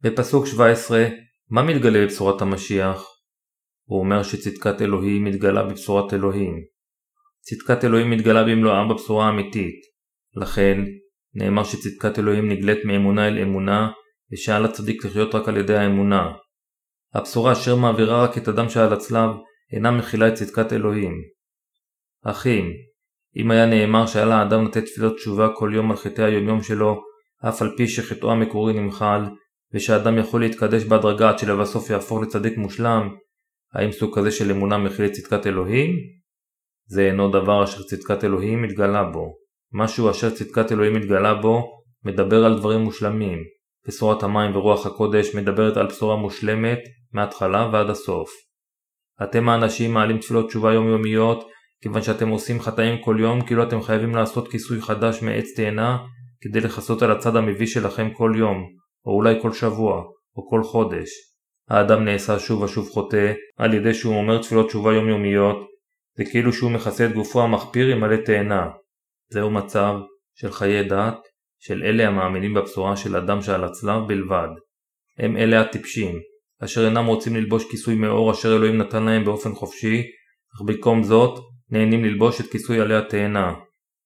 בפסוק 0.00 0.46
17, 0.46 1.06
מה 1.50 1.62
מתגלה 1.62 2.04
בבשורת 2.04 2.42
המשיח? 2.42 3.17
הוא 3.88 4.00
אומר 4.00 4.22
שצדקת 4.22 4.82
אלוהים 4.82 5.24
מתגלה 5.24 5.62
בבשורת 5.62 6.14
אלוהים. 6.14 6.54
צדקת 7.40 7.84
אלוהים 7.84 8.10
מתגלה 8.10 8.44
במלואה 8.44 8.88
בבשורה 8.88 9.26
האמיתית. 9.26 9.80
לכן, 10.36 10.78
נאמר 11.34 11.64
שצדקת 11.64 12.18
אלוהים 12.18 12.48
נגלית 12.48 12.84
מאמונה 12.84 13.28
אל 13.28 13.38
אמונה, 13.38 13.90
ושעל 14.32 14.64
הצדיק 14.64 15.04
לחיות 15.04 15.34
רק 15.34 15.48
על 15.48 15.56
ידי 15.56 15.76
האמונה. 15.76 16.32
הבשורה 17.14 17.52
אשר 17.52 17.76
מעבירה 17.76 18.24
רק 18.24 18.38
את 18.38 18.48
הדם 18.48 18.68
שעל 18.68 18.92
הצלב, 18.92 19.30
אינה 19.72 19.90
מכילה 19.90 20.28
את 20.28 20.34
צדקת 20.34 20.72
אלוהים. 20.72 21.12
אחים, 22.24 22.72
אם 23.36 23.50
היה 23.50 23.66
נאמר 23.66 24.06
שעל 24.06 24.32
האדם 24.32 24.64
לתת 24.64 24.84
תפילות 24.84 25.16
תשובה 25.16 25.48
כל 25.56 25.70
יום 25.74 25.90
על 25.90 25.96
חטאי 25.96 26.24
היומיום 26.24 26.62
שלו, 26.62 27.00
אף 27.48 27.62
על 27.62 27.74
פי 27.76 27.88
שחטאו 27.88 28.32
המקורי 28.32 28.72
נמחל, 28.72 29.22
ושאדם 29.74 30.18
יכול 30.18 30.40
להתקדש 30.40 30.84
בהדרגה 30.84 31.28
עד 31.28 31.38
שלבסוף 31.38 31.90
יהפוך 31.90 32.22
לצדיק 32.22 32.56
מושלם, 32.56 33.08
האם 33.74 33.92
סוג 33.92 34.18
כזה 34.18 34.30
של 34.30 34.50
אמונה 34.50 34.78
מכיל 34.78 35.04
את 35.04 35.12
צדקת 35.12 35.46
אלוהים? 35.46 35.90
זה 36.86 37.06
אינו 37.06 37.30
דבר 37.30 37.64
אשר 37.64 37.82
צדקת 37.82 38.24
אלוהים 38.24 38.62
מתגלה 38.62 39.04
בו. 39.04 39.34
משהו 39.72 40.10
אשר 40.10 40.30
צדקת 40.30 40.72
אלוהים 40.72 40.92
מתגלה 40.92 41.34
בו, 41.34 41.62
מדבר 42.04 42.44
על 42.44 42.58
דברים 42.58 42.80
מושלמים. 42.80 43.38
בשורת 43.88 44.22
המים 44.22 44.56
ורוח 44.56 44.86
הקודש 44.86 45.34
מדברת 45.34 45.76
על 45.76 45.86
בשורה 45.86 46.16
מושלמת 46.16 46.78
מההתחלה 47.12 47.70
ועד 47.72 47.90
הסוף. 47.90 48.30
אתם 49.22 49.48
האנשים 49.48 49.94
מעלים 49.94 50.18
תפילות 50.18 50.48
תשובה 50.48 50.72
יומיומיות 50.72 51.48
כיוון 51.82 52.02
שאתם 52.02 52.28
עושים 52.28 52.60
חטאים 52.60 53.02
כל 53.04 53.16
יום 53.20 53.46
כאילו 53.46 53.62
אתם 53.62 53.82
חייבים 53.82 54.14
לעשות 54.14 54.48
כיסוי 54.48 54.80
חדש 54.80 55.22
מעץ 55.22 55.46
תאנה 55.56 55.98
כדי 56.40 56.60
לכסות 56.60 57.02
על 57.02 57.10
הצד 57.10 57.36
המביש 57.36 57.72
שלכם 57.72 58.10
כל 58.10 58.32
יום, 58.36 58.56
או 59.06 59.12
אולי 59.12 59.42
כל 59.42 59.52
שבוע, 59.52 60.02
או 60.36 60.48
כל 60.50 60.62
חודש. 60.62 61.08
האדם 61.70 62.04
נעשה 62.04 62.38
שוב 62.38 62.62
ושוב 62.62 62.90
חוטא 62.90 63.32
על 63.56 63.74
ידי 63.74 63.94
שהוא 63.94 64.16
אומר 64.16 64.42
תפילות 64.42 64.68
תשובה 64.68 64.94
יומיומיות, 64.94 65.56
זה 66.18 66.24
כאילו 66.24 66.52
שהוא 66.52 66.70
מכסה 66.70 67.06
את 67.06 67.12
גופו 67.12 67.42
המחפיר 67.42 67.86
עם 67.86 68.00
מלא 68.00 68.16
תאנה. 68.16 68.68
זהו 69.30 69.50
מצב 69.50 69.94
של 70.34 70.52
חיי 70.52 70.84
דת 70.84 71.18
של 71.58 71.82
אלה 71.82 72.08
המאמינים 72.08 72.54
בבשורה 72.54 72.96
של 72.96 73.16
אדם 73.16 73.42
שעל 73.42 73.64
הצלב 73.64 74.02
בלבד. 74.08 74.48
הם 75.18 75.36
אלה 75.36 75.60
הטיפשים, 75.60 76.14
אשר 76.64 76.84
אינם 76.84 77.06
רוצים 77.06 77.36
ללבוש 77.36 77.64
כיסוי 77.70 77.94
מאור 77.94 78.32
אשר 78.32 78.56
אלוהים 78.56 78.78
נתן 78.78 79.02
להם 79.02 79.24
באופן 79.24 79.54
חופשי, 79.54 80.02
אך 80.54 80.62
במקום 80.66 81.02
זאת 81.02 81.38
נהנים 81.70 82.04
ללבוש 82.04 82.40
את 82.40 82.46
כיסוי 82.46 82.80
עלי 82.80 82.94
התאנה. 82.94 83.54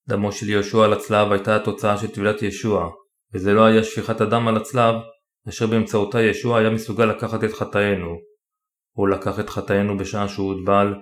דמו 0.08 0.32
של 0.32 0.48
יהושע 0.48 0.84
על 0.84 0.92
הצלב 0.92 1.32
הייתה 1.32 1.56
התוצאה 1.56 1.96
של 1.96 2.06
טבילת 2.06 2.42
ישוע, 2.42 2.90
וזה 3.34 3.52
לא 3.52 3.64
היה 3.64 3.84
שפיכת 3.84 4.20
הדם 4.20 4.48
על 4.48 4.56
הצלב, 4.56 4.94
אשר 5.48 5.66
באמצעותה 5.66 6.22
ישוע 6.22 6.58
היה 6.58 6.70
מסוגל 6.70 7.04
לקחת 7.04 7.44
את 7.44 7.52
חטאינו. 7.52 8.16
הוא 8.96 9.08
לקח 9.08 9.40
את 9.40 9.50
חטאינו 9.50 9.98
בשעה 9.98 10.28
שהוא 10.28 10.52
הוטבל, 10.52 10.94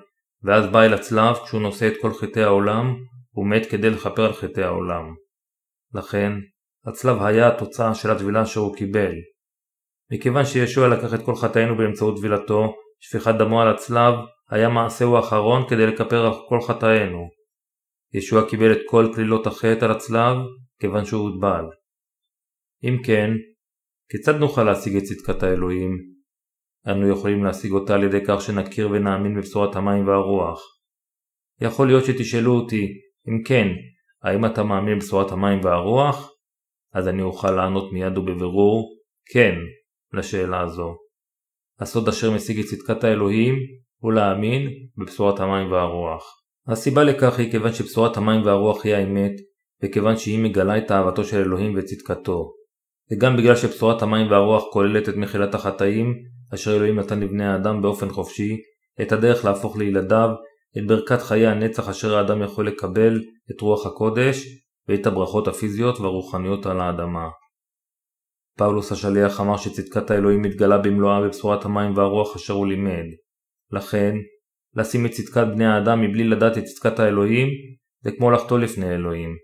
ואז 0.43 0.67
בא 0.67 0.83
אל 0.83 0.95
הצלב 0.95 1.37
כשהוא 1.45 1.61
נושא 1.61 1.89
את 1.89 1.95
כל 2.01 2.15
חטאי 2.15 2.43
העולם, 2.43 2.95
ומת 3.35 3.67
כדי 3.71 3.91
לכפר 3.91 4.25
על 4.25 4.33
חטאי 4.33 4.63
העולם. 4.63 5.15
לכן, 5.95 6.33
הצלב 6.87 7.23
היה 7.23 7.49
התוצאה 7.49 7.95
של 7.95 8.11
הטבילה 8.11 8.47
שהוא 8.47 8.77
קיבל. 8.77 9.13
מכיוון 10.13 10.45
שישוע 10.45 10.89
לקח 10.89 11.15
את 11.15 11.25
כל 11.25 11.35
חטאינו 11.35 11.77
באמצעות 11.77 12.17
טבילתו, 12.17 12.75
שפיכת 13.01 13.35
דמו 13.39 13.63
על 13.63 13.69
הצלב 13.69 14.15
היה 14.51 14.69
מעשהו 14.69 15.17
האחרון 15.17 15.69
כדי 15.69 15.87
לכפר 15.87 16.27
על 16.27 16.33
כל 16.49 16.61
חטאינו. 16.61 17.29
ישוע 18.15 18.49
קיבל 18.49 18.73
את 18.73 18.79
כל 18.87 19.09
כלילות 19.15 19.47
החטא 19.47 19.85
על 19.85 19.91
הצלב, 19.91 20.37
כיוון 20.81 21.05
שהוא 21.05 21.29
הוטבל. 21.29 21.65
אם 22.85 22.97
כן, 23.05 23.31
כיצד 24.11 24.35
נוכל 24.35 24.65
להשיג 24.65 24.97
את 24.97 25.03
צדקת 25.03 25.43
האלוהים? 25.43 25.99
אנו 26.87 27.09
יכולים 27.09 27.45
להשיג 27.45 27.73
אותה 27.73 27.95
על 27.95 28.05
ידי 28.05 28.21
כך 28.27 28.41
שנכיר 28.41 28.91
ונאמין 28.91 29.37
בבשורת 29.37 29.77
המים 29.77 30.09
והרוח. 30.09 30.61
יכול 31.61 31.87
להיות 31.87 32.05
שתשאלו 32.05 32.53
אותי, 32.53 32.87
אם 33.29 33.43
כן, 33.45 33.67
האם 34.23 34.47
אתה 34.47 34.63
מאמין 34.63 34.99
בבשורת 34.99 35.33
המים 35.33 35.65
והרוח? 35.65 36.31
אז 36.93 37.09
אני 37.09 37.23
אוכל 37.23 37.51
לענות 37.51 37.93
מיד 37.93 38.19
ובבירור, 38.19 38.97
כן, 39.33 39.55
לשאלה 40.13 40.61
הזו. 40.61 40.97
הסוד 41.81 42.09
אשר 42.09 42.31
משיג 42.31 42.59
את 42.59 42.65
צדקת 42.65 43.05
האלוהים 43.05 43.55
הוא 43.99 44.13
להאמין 44.13 44.71
בבשורת 44.97 45.41
המים 45.41 45.73
והרוח. 45.73 46.25
הסיבה 46.67 47.05
לכך 47.05 47.39
היא 47.39 47.51
כיוון 47.51 47.73
שבשורת 47.73 48.17
המים 48.17 48.43
והרוח 48.43 48.85
היא 48.85 48.95
האמת, 48.95 49.33
וכיוון 49.83 50.17
שהיא 50.17 50.45
מגלה 50.45 50.79
את 50.79 50.91
אהבתו 50.91 51.25
של 51.25 51.37
אלוהים 51.37 51.75
וצדקתו. 51.77 52.60
וגם 53.13 53.37
בגלל 53.37 53.57
שבשורת 53.57 54.03
המים 54.03 54.31
והרוח 54.31 54.65
כוללת 54.73 55.09
את 55.09 55.17
מחילת 55.17 55.55
החטאים, 55.55 56.15
אשר 56.55 56.77
אלוהים 56.77 56.99
נתן 56.99 57.21
לבני 57.21 57.47
האדם 57.47 57.83
באופן 57.83 58.09
חופשי, 58.09 58.57
את 59.03 59.13
הדרך 59.13 59.45
להפוך 59.45 59.77
לילדיו, 59.77 60.31
את 60.79 60.87
ברכת 60.87 61.23
חיי 61.23 61.47
הנצח 61.47 61.89
אשר 61.89 62.17
האדם 62.17 62.43
יכול 62.43 62.67
לקבל, 62.67 63.21
את 63.51 63.61
רוח 63.61 63.87
הקודש, 63.87 64.45
ואת 64.89 65.07
הברכות 65.07 65.49
הפיזיות 65.49 66.01
והרוחניות 66.01 66.67
על 66.67 66.81
האדמה. 66.81 67.29
פאולוס 68.59 68.93
השליח 68.93 69.41
אמר 69.41 69.57
שצדקת 69.57 70.11
האלוהים 70.11 70.43
מתגלה 70.43 70.79
במלואה 70.79 71.21
בבשורת 71.21 71.65
המים 71.65 71.97
והרוח 71.97 72.37
אשר 72.37 72.55
הוא 72.55 72.67
לימד. 72.67 73.07
לכן, 73.73 74.15
לשים 74.75 75.07
את 75.07 75.11
צדקת 75.11 75.47
בני 75.55 75.67
האדם 75.67 76.01
מבלי 76.01 76.25
לדעת 76.25 76.59
את 76.59 76.65
צדקת 76.65 76.99
האלוהים, 76.99 77.49
זה 78.05 78.11
כמו 78.13 78.31
לחטוא 78.31 78.59
לפני 78.59 78.95
אלוהים. 78.95 79.37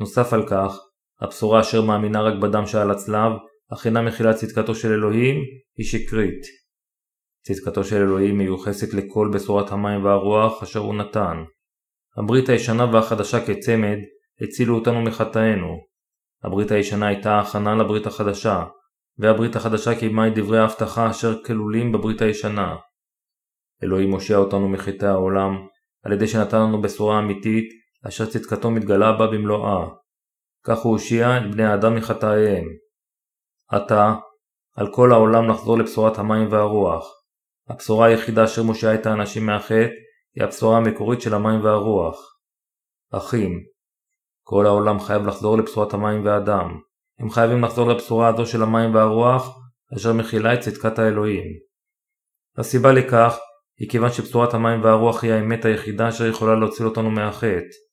נוסף 0.00 0.32
על 0.32 0.48
כך, 0.48 0.78
הבשורה 1.20 1.60
אשר 1.60 1.82
מאמינה 1.82 2.22
רק 2.22 2.34
בדם 2.42 2.66
שעל 2.66 2.90
הצלב, 2.90 3.32
אך 3.72 3.86
אינה 3.86 4.02
מכילה 4.02 4.34
צדקתו 4.34 4.74
של 4.74 4.92
אלוהים, 4.92 5.36
היא 5.76 5.86
שקרית. 5.86 6.40
צדקתו 7.46 7.84
של 7.84 7.96
אלוהים 7.96 8.38
מיוחסת 8.38 8.94
לכל 8.94 9.30
בשורת 9.34 9.72
המים 9.72 10.04
והרוח 10.04 10.62
אשר 10.62 10.80
הוא 10.80 10.94
נתן. 10.94 11.36
הברית 12.16 12.48
הישנה 12.48 12.84
והחדשה 12.92 13.46
כצמד 13.46 13.98
הצילו 14.40 14.74
אותנו 14.74 15.02
מחטאינו. 15.02 15.76
הברית 16.44 16.70
הישנה 16.70 17.06
הייתה 17.06 17.38
הכנה 17.38 17.74
לברית 17.74 18.06
החדשה, 18.06 18.64
והברית 19.18 19.56
החדשה 19.56 19.98
קיימה 19.98 20.28
את 20.28 20.34
דברי 20.34 20.58
ההבטחה 20.58 21.10
אשר 21.10 21.44
כלולים 21.44 21.92
בברית 21.92 22.22
הישנה. 22.22 22.76
אלוהים 23.84 24.10
מושיע 24.10 24.36
אותנו 24.36 24.68
מחטאי 24.68 25.08
העולם, 25.08 25.66
על 26.04 26.12
ידי 26.12 26.26
שנתן 26.26 26.60
לנו 26.60 26.82
בשורה 26.82 27.18
אמיתית, 27.18 27.68
אשר 28.08 28.26
צדקתו 28.26 28.70
מתגלה 28.70 29.12
בה 29.12 29.26
במלואה. 29.26 29.88
כך 30.66 30.78
הוא 30.78 30.92
הושיע 30.92 31.36
את 31.36 31.50
בני 31.52 31.64
האדם 31.64 31.94
מחטאיהם. 31.94 32.64
עתה, 33.68 34.14
על 34.76 34.92
כל 34.94 35.12
העולם 35.12 35.48
לחזור 35.48 35.78
לבשורת 35.78 36.18
המים 36.18 36.52
והרוח. 36.52 37.04
הבשורה 37.68 38.06
היחידה 38.06 38.44
אשר 38.44 38.62
מושיעה 38.62 38.94
את 38.94 39.06
האנשים 39.06 39.46
מהחטא 39.46 39.88
היא 40.34 40.44
הבשורה 40.44 40.76
המקורית 40.76 41.20
של 41.20 41.34
המים 41.34 41.64
והרוח. 41.64 42.16
אחים, 43.12 43.50
כל 44.42 44.66
העולם 44.66 45.00
חייב 45.00 45.26
לחזור 45.26 45.58
לבשורת 45.58 45.94
המים 45.94 46.24
והדם. 46.24 46.80
הם 47.18 47.30
חייבים 47.30 47.64
לחזור 47.64 47.88
לבשורה 47.88 48.28
הזו 48.28 48.46
של 48.46 48.62
המים 48.62 48.94
והרוח, 48.94 49.58
אשר 49.96 50.12
מכילה 50.12 50.54
את 50.54 50.60
צדקת 50.60 50.98
האלוהים. 50.98 51.44
הסיבה 52.58 52.92
לכך 52.92 53.38
היא 53.78 53.90
כיוון 53.90 54.12
שבשורת 54.12 54.54
המים 54.54 54.84
והרוח 54.84 55.24
היא 55.24 55.32
האמת 55.32 55.64
היחידה 55.64 56.08
אשר 56.08 56.26
יכולה 56.26 56.54
להוציא 56.54 56.84
אותנו 56.84 57.10
מהחטא. 57.10 57.85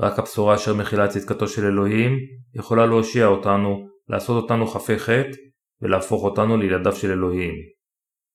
רק 0.00 0.18
הבשורה 0.18 0.54
אשר 0.54 0.74
מכילה 0.74 1.04
את 1.04 1.10
צדקתו 1.10 1.48
של 1.48 1.64
אלוהים 1.64 2.18
יכולה 2.54 2.86
להושיע 2.86 3.26
אותנו, 3.26 3.88
לעשות 4.08 4.42
אותנו 4.42 4.66
חפי 4.66 4.98
חטא 4.98 5.36
ולהפוך 5.82 6.24
אותנו 6.24 6.56
לילדיו 6.56 6.92
של 6.92 7.10
אלוהים. 7.10 7.54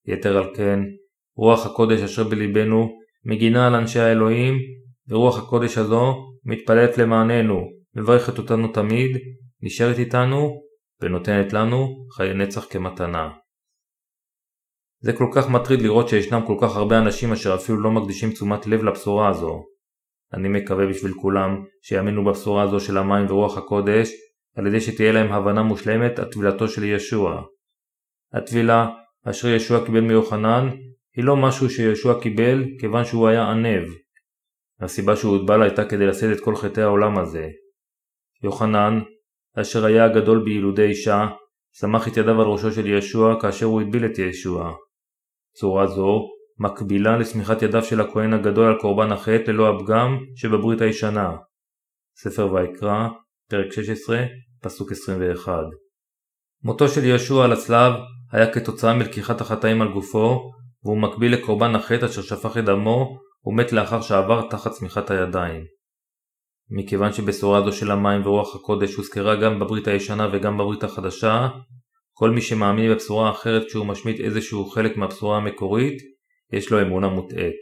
יתר 0.08 0.38
על 0.38 0.56
כן, 0.56 0.80
רוח 1.36 1.66
הקודש 1.66 2.02
אשר 2.02 2.24
בלבנו 2.24 2.90
מגינה 3.26 3.68
על 3.68 3.76
אנשי 3.76 4.00
האלוהים, 4.00 4.54
ורוח 5.08 5.40
הקודש 5.40 5.78
הזו 5.78 6.14
מתפללת 6.46 6.98
למעננו, 6.98 7.62
מברכת 7.96 8.38
אותנו 8.38 8.68
תמיד, 8.68 9.18
נשארת 9.62 10.00
איתנו 10.00 10.62
ונותנת 11.02 11.54
לנו 11.54 12.08
חיי 12.16 12.34
נצח 12.34 12.66
כמתנה. 12.70 13.30
זה 15.00 15.14
כל 15.14 15.28
כך 15.36 15.50
מטריד 15.50 15.82
לראות 15.82 16.10
שישנם 16.10 16.42
כל 16.48 16.56
כך 16.62 16.76
הרבה 16.76 16.98
אנשים 16.98 17.32
אשר 17.32 17.56
אפילו 17.56 17.82
לא 17.82 17.92
מקדישים 17.92 18.32
תשומת 18.32 18.68
לב 18.68 18.84
לבשורה 18.84 19.30
הזו. 19.30 19.64
אני 20.34 20.50
מקווה 20.50 20.88
בשביל 20.88 21.14
כולם 21.14 21.64
שיאמינו 21.82 22.26
בבשורה 22.26 22.64
הזו 22.64 22.80
של 22.80 22.98
המים 22.98 23.26
ורוח 23.30 23.58
הקודש 23.58 24.12
על 24.56 24.68
ידי 24.68 24.82
שתהיה 24.82 25.12
להם 25.12 25.32
הבנה 25.32 25.64
מושלמת 25.64 26.20
על 26.20 26.26
טבילתו 26.26 26.68
של 26.68 26.84
ישוע. 26.84 27.44
הטבילה 28.34 28.90
אשר 29.24 29.48
ישוע 29.48 29.86
קיבל 29.86 30.00
מיוחנן 30.00 30.70
היא 31.16 31.26
לא 31.26 31.36
משהו 31.36 31.70
שישוע 31.70 32.22
קיבל 32.22 32.64
כיוון 32.80 33.06
שהוא 33.06 33.28
היה 33.28 33.52
ענב. 33.52 33.88
הסיבה 34.80 35.16
שהוא 35.16 35.38
הוטבל 35.38 35.62
הייתה 35.62 35.86
כדי 35.86 36.08
לשאת 36.08 36.38
את 36.38 36.44
כל 36.44 36.56
חטאי 36.56 36.84
העולם 36.84 37.18
הזה. 37.18 37.48
יוחנן, 38.44 39.00
אשר 39.56 39.86
היה 39.86 40.06
הגדול 40.06 40.44
בילודי 40.44 40.86
אישה, 40.86 41.28
סמך 41.74 42.08
את 42.08 42.18
ידיו 42.18 42.42
על 42.42 42.48
ראשו 42.48 42.72
של 42.72 42.88
ישוע 42.88 43.42
כאשר 43.42 43.66
הוא 43.66 43.82
הטביל 43.82 44.06
את 44.06 44.20
ישוע. 44.20 44.74
צורה 45.56 45.88
זו 45.88 46.28
מקבילה 46.62 47.18
לסמיכת 47.18 47.62
ידיו 47.62 47.84
של 47.84 48.02
הכהן 48.02 48.34
הגדול 48.34 48.68
על 48.68 48.80
קורבן 48.80 49.12
החטא 49.12 49.52
ללא 49.52 49.76
הפגם 49.76 50.18
שבברית 50.36 50.82
הישנה. 50.82 51.32
ספר 52.16 52.54
ויקרא, 52.54 53.08
פרק 53.50 53.72
16, 53.72 54.24
פסוק 54.62 54.92
21. 54.92 55.54
מותו 56.64 56.88
של 56.88 57.06
ישוע 57.06 57.46
על 57.46 57.52
הצלב 57.52 57.94
היה 58.32 58.54
כתוצאה 58.54 58.94
מלקיחת 58.94 59.42
החטאים 59.42 59.82
על 59.82 59.94
גופו, 59.94 60.52
והוא 60.84 60.98
מקביל 60.98 61.34
לקורבן 61.34 61.76
החטא 61.76 62.06
אשר 62.06 62.22
שפך 62.22 62.58
את 62.58 62.66
דמו 62.66 63.18
ומת 63.46 63.72
לאחר 63.72 64.02
שעבר 64.02 64.48
תחת 64.50 64.72
צמיחת 64.72 65.12
הידיים. 65.12 65.64
מכיוון 66.70 67.14
שבשורה 67.14 67.62
זו 67.62 67.72
של 67.72 67.92
המים 67.92 68.26
ורוח 68.26 68.56
הקודש 68.56 68.96
הוזכרה 68.96 69.36
גם 69.36 69.60
בברית 69.60 69.88
הישנה 69.88 70.28
וגם 70.34 70.58
בברית 70.58 70.84
החדשה, 70.84 71.48
כל 72.14 72.30
מי 72.30 72.42
שמאמין 72.42 72.92
בבשורה 72.92 73.32
אחרת 73.32 73.66
כשהוא 73.68 73.86
משמיט 73.86 74.20
איזשהו 74.20 74.66
חלק 74.66 74.98
מהבשורה 74.98 75.38
המקורית, 75.38 76.11
יש 76.52 76.72
לו 76.72 76.82
אמונה 76.82 77.08
מוטעית. 77.08 77.60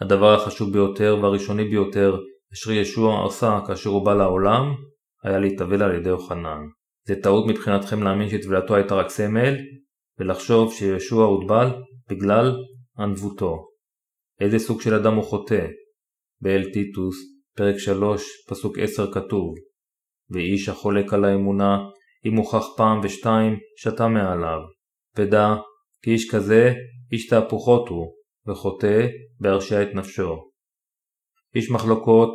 הדבר 0.00 0.34
החשוב 0.34 0.72
ביותר 0.72 1.18
והראשוני 1.22 1.64
ביותר 1.64 2.16
אשר 2.52 2.72
ישוע 2.72 3.26
עשה 3.26 3.58
כאשר 3.66 3.90
הוא 3.90 4.04
בא 4.04 4.14
לעולם, 4.14 4.74
היה 5.24 5.38
להתאבל 5.38 5.82
על 5.82 5.94
ידי 5.94 6.08
יוחנן. 6.08 6.60
זה 7.08 7.14
טעות 7.22 7.46
מבחינתכם 7.46 8.02
להאמין 8.02 8.28
שטבילתו 8.28 8.76
הייתה 8.76 8.94
רק 8.94 9.08
סמל, 9.08 9.54
ולחשוב 10.18 10.72
שישוע 10.72 11.24
הוטבל 11.24 11.68
בגלל 12.10 12.56
ענבותו. 12.98 13.66
איזה 14.40 14.58
סוג 14.58 14.80
של 14.80 14.94
אדם 14.94 15.14
הוא 15.14 15.24
חוטא? 15.24 15.66
באל 16.40 16.64
טיטוס, 16.72 17.16
פרק 17.56 17.78
3, 17.78 18.22
פסוק 18.48 18.78
10 18.78 19.12
כתוב 19.12 19.54
ואיש 20.30 20.68
החולק 20.68 21.12
על 21.12 21.24
האמונה, 21.24 21.78
אם 22.26 22.36
הוכח 22.36 22.66
פעם 22.76 23.00
ושתיים, 23.02 23.58
שתה 23.76 24.08
מעליו. 24.08 24.58
ודע, 25.18 25.54
כי 26.02 26.10
איש 26.10 26.30
כזה, 26.30 26.74
איש 27.12 27.26
תהפוכות 27.26 27.88
הוא, 27.88 28.14
וחוטא 28.46 29.06
בהרשיע 29.40 29.82
את 29.82 29.88
נפשו. 29.94 30.50
איש 31.54 31.70
מחלוקות 31.70 32.28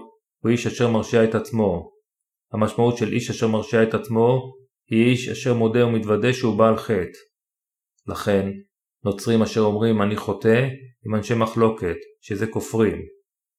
הוא 0.43 0.51
איש 0.51 0.67
אשר 0.67 0.91
מרשיע 0.91 1.23
את 1.23 1.35
עצמו. 1.35 1.91
המשמעות 2.53 2.97
של 2.97 3.07
איש 3.13 3.29
אשר 3.29 3.47
מרשיע 3.47 3.83
את 3.83 3.93
עצמו 3.93 4.53
היא 4.89 5.05
איש 5.05 5.29
אשר 5.29 5.53
מודה 5.53 5.85
ומתוודה 5.85 6.33
שהוא 6.33 6.57
בעל 6.57 6.77
חטא. 6.77 7.19
לכן, 8.07 8.45
נוצרים 9.05 9.41
אשר 9.41 9.61
אומרים 9.61 10.01
אני 10.01 10.17
חוטא 10.17 10.67
הם 11.05 11.15
אנשי 11.15 11.33
מחלוקת, 11.33 11.95
שזה 12.21 12.47
כופרים. 12.47 13.01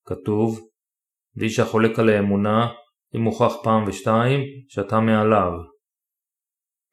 כתוב, 0.07 0.69
ואיש 1.37 1.59
החולק 1.59 1.99
על 1.99 2.09
האמונה, 2.09 2.69
אם 3.15 3.23
הוכח 3.23 3.53
פעם 3.63 3.89
ושתיים, 3.89 4.41
שתה 4.69 5.01
מעליו. 5.01 5.53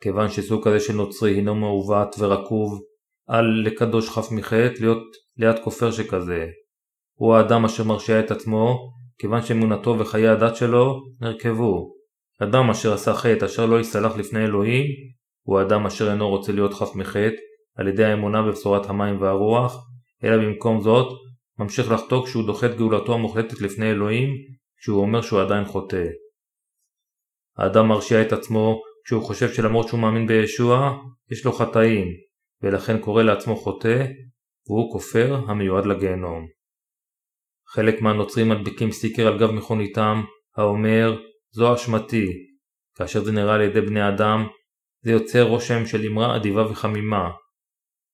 כיוון 0.02 0.30
שסוג 0.30 0.68
כזה 0.68 0.80
של 0.80 0.94
נוצרי 0.94 1.36
הינו 1.36 1.56
מעוות 1.56 2.16
ורקוב, 2.20 2.82
אל 3.32 3.46
לקדוש 3.66 4.10
חף 4.10 4.32
מחטא 4.32 4.74
להיות 4.80 5.04
ליד 5.38 5.56
כופר 5.64 5.92
שכזה. 5.92 6.48
הוא 7.18 7.36
האדם 7.36 7.66
אשר 7.66 7.84
מרשיע 7.84 8.20
את 8.20 8.32
עצמו, 8.32 8.78
כיוון 9.18 9.42
שאמונתו 9.42 9.96
וחיי 10.00 10.28
הדת 10.28 10.56
שלו 10.56 11.02
נרקבו. 11.22 11.96
אדם 12.42 12.70
אשר 12.70 12.94
עשה 12.94 13.14
חטא 13.14 13.46
אשר 13.46 13.66
לא 13.66 13.80
יסלח 13.80 14.18
לפני 14.18 14.46
אלוהים, 14.46 14.86
הוא 15.46 15.60
האדם 15.60 15.86
אשר 15.86 16.12
אינו 16.12 16.30
רוצה 16.30 16.52
להיות 16.52 16.74
חף 16.74 16.96
מחטא, 16.96 17.36
על 17.78 17.88
ידי 17.88 18.04
האמונה 18.04 18.42
בבשורת 18.42 18.90
המים 18.90 19.22
והרוח, 19.22 19.86
אלא 20.24 20.38
במקום 20.38 20.82
זאת, 20.82 21.08
ממשיך 21.60 21.92
לחטוא 21.92 22.26
כשהוא 22.26 22.46
דוחה 22.46 22.66
את 22.66 22.78
גאולתו 22.78 23.14
המוחלטת 23.14 23.62
לפני 23.62 23.92
אלוהים, 23.92 24.30
כשהוא 24.80 25.02
אומר 25.02 25.22
שהוא 25.22 25.42
עדיין 25.42 25.66
חוטא. 25.66 26.04
האדם 27.58 27.88
מרשיע 27.88 28.22
את 28.22 28.34
עצמו 28.34 28.82
כשהוא 29.06 29.24
חושב 29.24 29.54
שלמרות 29.54 29.88
שהוא 29.88 30.00
מאמין 30.00 30.28
בישוע, 30.28 30.98
יש 31.32 31.46
לו 31.46 31.52
חטאים, 31.52 32.08
ולכן 32.62 33.00
קורא 33.00 33.24
לעצמו 33.24 33.56
חוטא, 33.56 34.06
והוא 34.68 34.92
כופר 34.92 35.36
המיועד 35.48 35.86
לגיהנום. 35.86 36.48
חלק 37.68 38.02
מהנוצרים 38.02 38.50
מדביקים 38.50 38.92
סטיקר 38.92 39.28
על 39.28 39.40
גב 39.40 39.52
מכוניתם, 39.52 40.22
האומר 40.58 41.22
זו 41.52 41.76
אשמתי, 41.76 42.28
כאשר 42.98 43.24
זה 43.24 43.32
נראה 43.32 43.56
על 43.56 43.62
ידי 43.62 43.82
בני 43.82 44.08
אדם, 44.08 44.48
זה 45.02 45.12
יוצר 45.12 45.44
רושם 45.44 45.86
של 45.86 46.06
אמרה 46.06 46.36
אדיבה 46.36 46.72
וחמימה. 46.72 47.30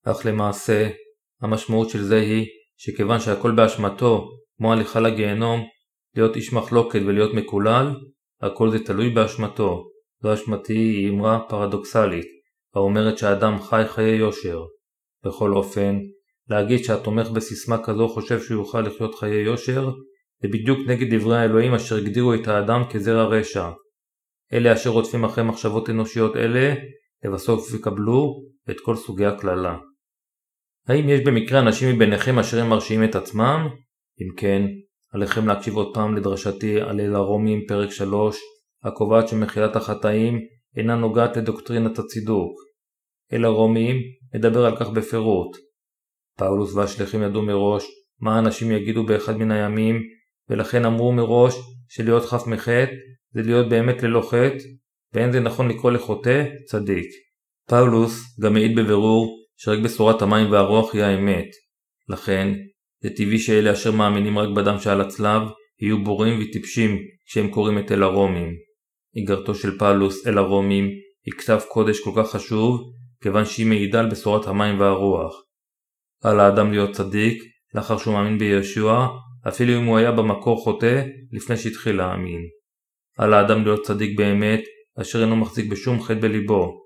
אך 0.06 0.26
למעשה, 0.26 0.90
המשמעות 1.42 1.90
של 1.90 2.04
זה 2.04 2.18
היא 2.18 2.48
שכיוון 2.78 3.20
שהכל 3.20 3.52
באשמתו, 3.52 4.30
כמו 4.58 4.74
הליכה 4.74 5.00
לגיהנום, 5.00 5.68
להיות 6.16 6.36
איש 6.36 6.54
מחלוקת 6.54 7.00
ולהיות 7.06 7.34
מקולל, 7.34 7.96
הכל 8.42 8.72
זה 8.72 8.86
תלוי 8.86 9.10
באשמתו. 9.10 9.84
זו 10.24 10.34
אשמתי 10.34 10.74
היא 10.74 11.10
אמרה 11.10 11.40
פרדוקסלית, 11.50 12.26
האומרת 12.76 13.18
שהאדם 13.18 13.62
חי 13.62 13.84
חיי 13.88 14.16
יושר. 14.16 14.60
בכל 15.26 15.54
אופן, 15.54 16.00
להגיד 16.50 16.84
שהתומך 16.84 17.30
בסיסמה 17.30 17.84
כזו 17.84 18.10
חושב 18.10 18.42
שהוא 18.42 18.62
יוכל 18.62 18.82
לחיות 18.82 19.16
חיי 19.16 19.44
יושר, 19.44 19.92
זה 20.42 20.48
בדיוק 20.48 20.80
נגד 20.88 21.16
דברי 21.16 21.38
האלוהים 21.38 21.74
אשר 21.74 21.96
הגדירו 21.96 22.34
את 22.34 22.48
האדם 22.48 22.82
כזרע 22.92 23.24
רשע. 23.24 23.70
אלה 24.54 24.74
אשר 24.74 24.90
רודפים 24.90 25.24
אחרי 25.24 25.44
מחשבות 25.44 25.90
אנושיות 25.90 26.36
אלה, 26.36 26.74
לבסוף 27.26 27.74
יקבלו 27.74 28.44
את 28.70 28.80
כל 28.80 28.96
סוגי 28.96 29.26
הקללה. 29.26 29.78
האם 30.88 31.10
יש 31.10 31.22
במקרה 31.26 31.60
אנשים 31.60 31.96
מביניכם 31.96 32.40
אשר 32.40 32.62
הם 32.62 32.70
מרשיעים 32.70 33.04
את 33.04 33.16
עצמם? 33.16 33.68
אם 34.22 34.36
כן, 34.38 34.62
עליכם 35.14 35.48
להקשיב 35.48 35.76
עוד 35.76 35.94
פעם 35.94 36.16
לדרשתי 36.18 36.82
על 36.82 37.00
אל 37.02 37.16
הרומים 37.16 37.60
פרק 37.68 37.92
3, 37.92 38.38
הקובעת 38.84 39.28
שמחילת 39.28 39.76
החטאים 39.76 40.40
אינה 40.78 40.96
נוגעת 40.96 41.38
לדוקטרינת 41.38 42.00
הצידוק. 42.00 42.52
אל 43.34 43.46
הרומים 43.46 43.96
מדבר 44.36 44.66
על 44.66 44.78
כך 44.78 44.90
בפירוט. 44.90 45.58
פאולוס 46.38 46.76
והשליחים 46.76 47.24
ידעו 47.24 47.42
מראש 47.42 47.86
מה 48.22 48.40
אנשים 48.40 48.72
יגידו 48.72 49.06
באחד 49.06 49.38
מן 49.38 49.52
הימים, 49.52 50.02
ולכן 50.50 50.86
אמרו 50.86 51.12
מראש 51.12 51.56
שלהיות 51.90 52.26
חף 52.26 52.48
מחטא 52.48 52.92
זה 53.34 53.42
להיות 53.42 53.70
באמת 53.70 54.04
ללא 54.04 54.22
חטא, 54.22 54.64
ואין 55.14 55.32
זה 55.32 55.40
נכון 55.40 55.70
לקרוא 55.70 55.92
לחוטא 55.92 56.44
צדיק. 56.66 57.08
פאולוס 57.70 58.40
גם 58.40 58.54
מעיד 58.54 58.76
בבירור 58.76 59.38
שרק 59.58 59.80
בשורת 59.80 60.22
המים 60.22 60.52
והרוח 60.52 60.94
היא 60.96 61.04
האמת. 61.04 61.48
לכן, 62.10 62.54
זה 63.04 63.10
טבעי 63.10 63.40
שאלה 63.40 63.74
אשר 63.74 63.92
מאמינים 63.92 64.40
רק 64.40 64.50
בדם 64.56 64.80
שעל 64.80 65.02
הצלב, 65.02 65.42
יהיו 65.82 66.04
בורים 66.04 66.40
וטיפשים 66.42 66.98
כשהם 67.26 67.50
קוראים 67.50 67.80
את 67.80 67.92
אל 67.92 68.04
הרומים. 68.04 68.71
איגרתו 69.16 69.56
של 69.56 69.78
פאולוס 69.78 70.28
אל 70.28 70.38
הרומים 70.38 70.86
היא 71.26 71.34
כתב 71.38 71.60
קודש 71.68 72.00
כל 72.04 72.12
כך 72.16 72.32
חשוב, 72.32 72.94
כיוון 73.22 73.46
שהיא 73.46 73.66
מעידה 73.66 74.00
על 74.00 74.10
בשורת 74.10 74.48
המים 74.48 74.80
והרוח. 74.80 75.34
על 76.24 76.40
האדם 76.40 76.72
להיות 76.72 76.92
צדיק, 76.92 77.44
לאחר 77.76 77.98
שהוא 77.98 78.14
מאמין 78.14 78.38
בישוע, 78.38 79.08
אפילו 79.48 79.80
אם 79.80 79.86
הוא 79.86 79.98
היה 79.98 80.12
במקור 80.12 80.64
חוטא 80.64 81.04
לפני 81.32 81.58
שהתחיל 81.58 81.96
להאמין. 81.96 82.42
על 83.18 83.34
האדם 83.34 83.64
להיות 83.64 83.86
צדיק 83.86 84.18
באמת, 84.18 84.62
אשר 85.02 85.22
אינו 85.22 85.36
מחזיק 85.36 85.72
בשום 85.72 86.02
חטא 86.02 86.20
בליבו. 86.22 86.82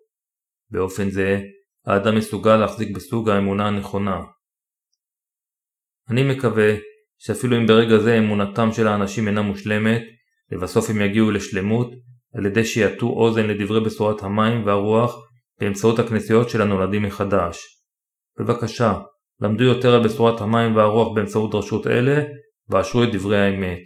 באופן 0.70 1.10
זה, 1.10 1.42
האדם 1.86 2.16
מסוגל 2.16 2.58
להחזיק 2.58 2.96
בסוג 2.96 3.30
האמונה 3.30 3.68
הנכונה. 3.68 4.22
אני 6.10 6.24
מקווה 6.24 6.76
שאפילו 7.18 7.58
אם 7.58 7.68
ברגע 7.68 7.98
זה 7.98 8.18
אמונתם 8.18 8.70
של 8.74 8.88
האנשים 8.88 9.28
אינה 9.28 9.42
מושלמת, 9.42 10.02
לבסוף 10.52 10.90
הם 10.90 11.02
יגיעו 11.02 11.32
לשלמות 11.32 11.92
על 12.38 12.46
ידי 12.46 12.66
שיטו 12.66 13.08
אוזן 13.08 13.48
לדברי 13.48 13.82
בשורת 13.82 14.24
המים 14.24 14.66
והרוח 14.66 15.16
באמצעות 15.60 16.00
הכנסיות 16.00 16.50
של 16.50 16.62
הנולדים 16.62 17.04
מחדש. 17.04 17.58
בבקשה, 18.40 19.00
למדו 19.42 19.64
יותר 19.64 19.96
על 19.96 20.04
בשורת 20.04 20.42
המים 20.42 20.76
והרוח 20.76 21.16
באמצעות 21.16 21.52
דרשות 21.52 21.88
אלה, 21.88 22.24
ואשרו 22.70 23.04
את 23.04 23.10
דברי 23.12 23.40
האמת. 23.40 23.82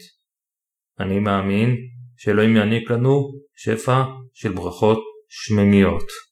אני 0.99 1.19
מאמין 1.19 1.75
שאלוהים 2.17 2.55
יעניק 2.55 2.91
לנו 2.91 3.31
שפע 3.55 4.03
של 4.33 4.51
ברכות 4.51 4.99
שממיות. 5.29 6.28